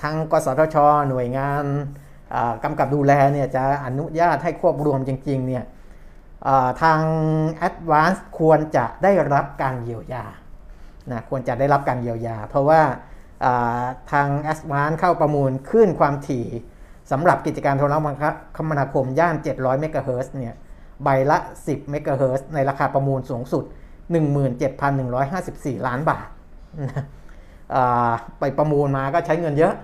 [0.03, 0.77] ทางกสทช
[1.09, 1.65] หน่วยงาน
[2.65, 5.65] กำกับดูแลเนี่ยจะอนุญาตให้ควบรวมจริงๆเนี่ย
[6.83, 7.01] ทาง
[7.69, 10.25] Advance ควรจะได้รับการเยียวยา
[11.11, 12.81] นะควรจะได้รับการเยียวยา เพราะว่า
[14.13, 16.47] ทาง Advance เข้าประมูลขึ้นความถี่
[17.11, 17.95] สำหรับกิจการโทร
[18.57, 20.55] คมนาคมย่าน 700 เมกะเฮิรตซ์เนี่ย
[21.05, 23.65] ใบละ 10 เมกะเฮิรตซ์ในราคาประมูลสูงสุด
[24.13, 26.27] 17,154 ล้านบาท
[28.39, 29.75] ไปประมูลมาก็ใช้เงินเยอะ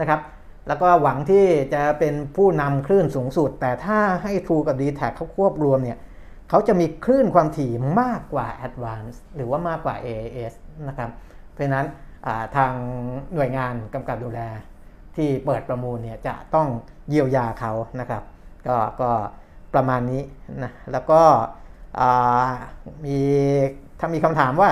[0.00, 0.20] นะครับ
[0.68, 1.44] แล้วก็หวังที่
[1.74, 5.98] จะเป็นผู้นำคลื่นสูงสุด แต่ถ้าให้ True กับ d t แทเขาควบรวมเนี่ย
[6.50, 10.54] เขาจะมีคลื่นความถี่มากกว่า Advance หรือว่ามากกว่า AAS
[10.88, 11.10] นะครับ
[11.52, 11.86] เพราะนั้น
[12.56, 12.72] ทาง
[13.34, 14.40] หน่วยงานกำกับดูแล
[15.16, 16.68] ที่เปิดประมูลเนี่ยจะต้อง
[17.08, 18.22] เยียวยาเขานะครับ
[18.66, 19.10] ก็ก็
[19.74, 20.22] ประมาณนี้
[20.62, 21.20] นะแล้วก็
[23.04, 23.18] มี
[24.00, 24.70] ถ้ามีคำถามว่า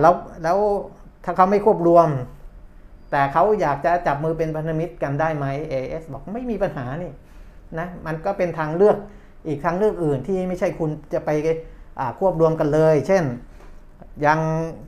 [0.00, 0.58] แล้วแล้ว
[1.24, 2.08] ถ้าเขาไม่ควบรวม
[3.10, 7.12] แต่เขาอยากจะจับมือเป็นพันธมิตรกันได้ไหม AS บอกไม่มีปัญหานี่
[7.78, 8.96] นะมันก็เป็นทางเลือก
[9.46, 11.30] อีกทางเลือกอื่นที่ไม่ใช่คุณจะไป
[12.18, 13.24] ควบรวมกันเลย เช่น
[14.26, 14.38] ยัง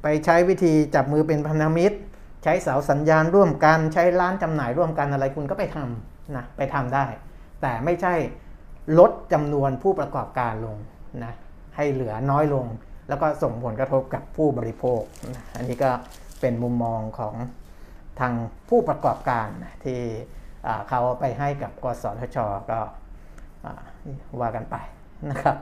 [0.02, 1.96] ไปใช้วิธีจับมือเป็นพันธมิตร
[2.44, 7.06] ใช้เสาสัญญาณร่วมกันใช้ร้านจำหน่ายร่วมกันอะไรคุณก็ไปทำนะไปทำได้
[7.62, 8.14] แต่ไม่ใช่
[8.98, 10.76] ลดจำนวนผู้ประกอบการลง
[11.24, 11.34] นะ
[11.78, 12.66] ให้เหลือน้อยลง
[13.08, 15.00] แล้วก็ส่งผลกระทบกับผู้บริโภค
[15.56, 15.90] อันนี้ก็
[16.40, 17.34] เป็นมุมมองของ
[18.20, 18.32] ทาง
[18.68, 19.48] ผู้ประกอบการ
[19.84, 20.00] ที่
[20.88, 22.38] เขาไปให้กับกสทช
[22.70, 22.80] ก็
[24.40, 24.76] ว่ากันไป
[25.30, 25.56] นะครับ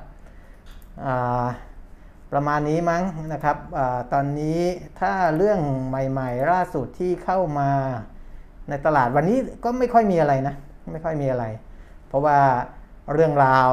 [2.32, 3.02] ประมาณนี้มั้ง
[3.32, 3.80] นะครับอ
[4.12, 4.60] ตอนนี้
[5.00, 7.70] ถ้าเรื่องใหม่ๆล่าสุดที่เข้ามา
[8.68, 10.54] ในตลาดวันนี้ก็ไม่ค่อยมีอะไรนะ
[10.92, 11.44] ไม่ค่อยมีอะไร
[12.06, 12.38] เพราะว่า
[13.12, 13.70] เรื่องราว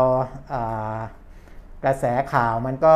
[1.86, 2.94] กระแสข่าวมันก็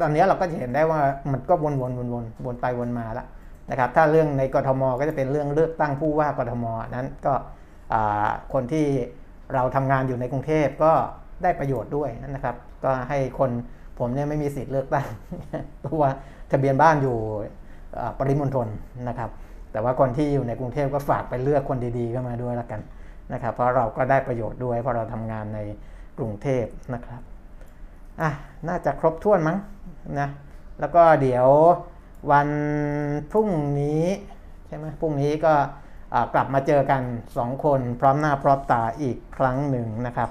[0.00, 1.00] ตอนนี้เราก็จะเห็นได้ว่า
[1.32, 3.26] มันก็วนๆวนวนวนไปวนมาแล้ว
[3.70, 7.34] นะครับ ถ้าเรื่องในกรทมก็จะเป็นเรื่องเลือกตั้งผู้ว่ากรทมนั้นก็
[8.52, 8.86] คนที่
[9.54, 10.92] เราทำงานอยู่ในกรุงเทพก็
[11.42, 13.50] ได้ประโยชน์ด้วยนะครับ ก็ให้คน
[13.98, 15.06] ผมเนี่ยไม่มีสิทธิ์เลือกตั้ง
[15.82, 16.10] เพราะว่า
[16.50, 17.16] ทะเบียนบ้านอยู่
[18.18, 18.68] ปริมณฑล
[19.08, 19.30] นะครับ
[19.72, 22.80] แต่ว่าคนที่อยู่ในกรุงเทพก็ฝากไปเลือกคนดีๆเข้ามาด้วยแล้วกัน
[23.32, 25.60] นะครับ เพราะเราก็ได้ประโยชน์ด้วยเพราะเราทำงานใน
[26.18, 27.22] กรุงเทพนะครับ
[28.20, 28.30] อะ
[28.68, 29.58] น่าจะครบถ้วนมั้ง
[30.20, 30.28] นะ
[30.80, 31.46] แล้วก็เดี๋ยว
[32.30, 32.48] วัน
[33.30, 33.48] พรุ่ง
[33.80, 34.04] นี้
[34.66, 35.54] ใช่ไหมพรุ่งนี้ก็
[36.34, 37.02] กลับมาเจอกัน
[37.34, 40.30] 2 คนพร้อมหน้าพร้อมตาอีกครั้งหนึ่งนะครับ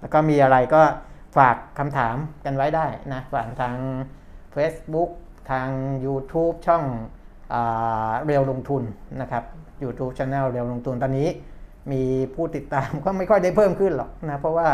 [0.00, 0.82] แล้วก็มีอะไรก็
[1.36, 3.76] ฝากคำถามกันไว้ได้นะฝากทาง
[4.54, 5.10] Facebook
[5.50, 5.68] ทาง
[6.04, 6.84] YouTube ช่อง
[8.24, 8.82] เรียวลงทุน
[9.20, 9.44] นะครับ
[9.82, 11.28] YouTube Channel เรียวลงทุนตอนนี้
[11.92, 12.02] มี
[12.34, 14.68] ผู้ติดตามก็ไม่ค่อยได้เพิ่มขึ้นหรอกนะเพราะว่า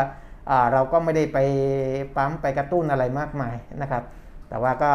[0.73, 1.37] เราก็ไม่ได้ไป
[2.15, 4.03] ปั๊มไปกระตุ้นอะไรมากมายนะครับ
[4.49, 4.91] แต่ว่าก็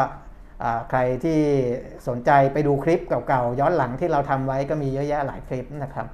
[0.91, 1.41] ใครที่
[2.09, 6.07] สนใจไปดูคลิปเก่าๆย้อนหลังที่เราทำไว้ก็มีเยอะแยะหลายคลิปนะครับ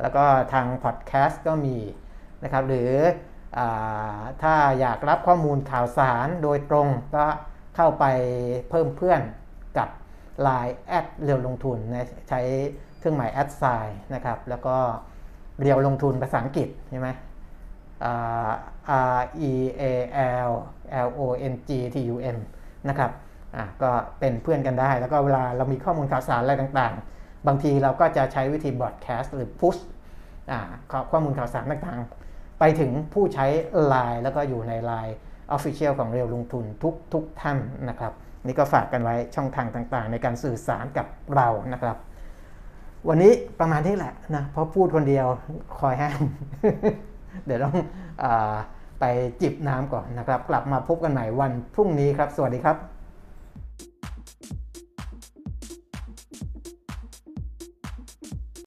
[0.00, 1.76] แล้วก็ทางพอดแคสต์ก็มี
[2.44, 2.90] นะครับ หรือ
[3.58, 3.60] อ
[4.42, 7.24] ถ้าอยากรับข้อมูลข่าวสารโดยตรงก็
[7.76, 8.04] เข้าไป
[8.70, 9.20] เพิ่มเพื่อน
[9.78, 9.88] กับ
[10.46, 12.40] Line แอดเรียวลงทุนนะใช้
[12.98, 14.76] เครื่องหมายแอดไซน์นะครับ แล้วก็
[15.60, 17.08] เรียวลงทุนภาษาอังกฤษใช่ไหม
[18.06, 19.20] R
[19.50, 19.82] E A
[20.48, 20.52] L
[21.06, 21.20] L O
[21.52, 22.36] N G T U N
[22.88, 23.10] นะครับ
[23.82, 29.76] ก็เป็นเพื่อนกันได้ แล้วก็เวลาเรามีข้อมูลข่าวสารอะไรต่างๆ บางทีเราก็จะใช้วิธีบอดแคสต์หรือพุช
[31.10, 33.46] ข้อมูลข่าวสารต่างๆ ไปถึงผู้ใช้
[33.92, 35.14] Line แล้วก็อยู่ใน Line
[35.56, 38.12] Official ของเรียวลงทุนทุกทุกท่านนะครับ
[38.46, 41.96] นี่ก็ฝากกันไว้ช่องทางต่างๆ ในการสื่อสารกับเรานะครับ
[43.08, 45.26] วันนี้ประมาณนี้แหละนะเพราะพูดคนเดียว
[45.78, 46.16] คอยแห้ง
[47.48, 47.76] เดี๋ยวต้อง
[48.22, 48.24] อ
[49.00, 49.04] ไป
[49.42, 52.97] จิบน้ำก่อนนะครับ กลับมาพบกันใหม่วันพรุ่งนี้ครับ สวัสดีครับ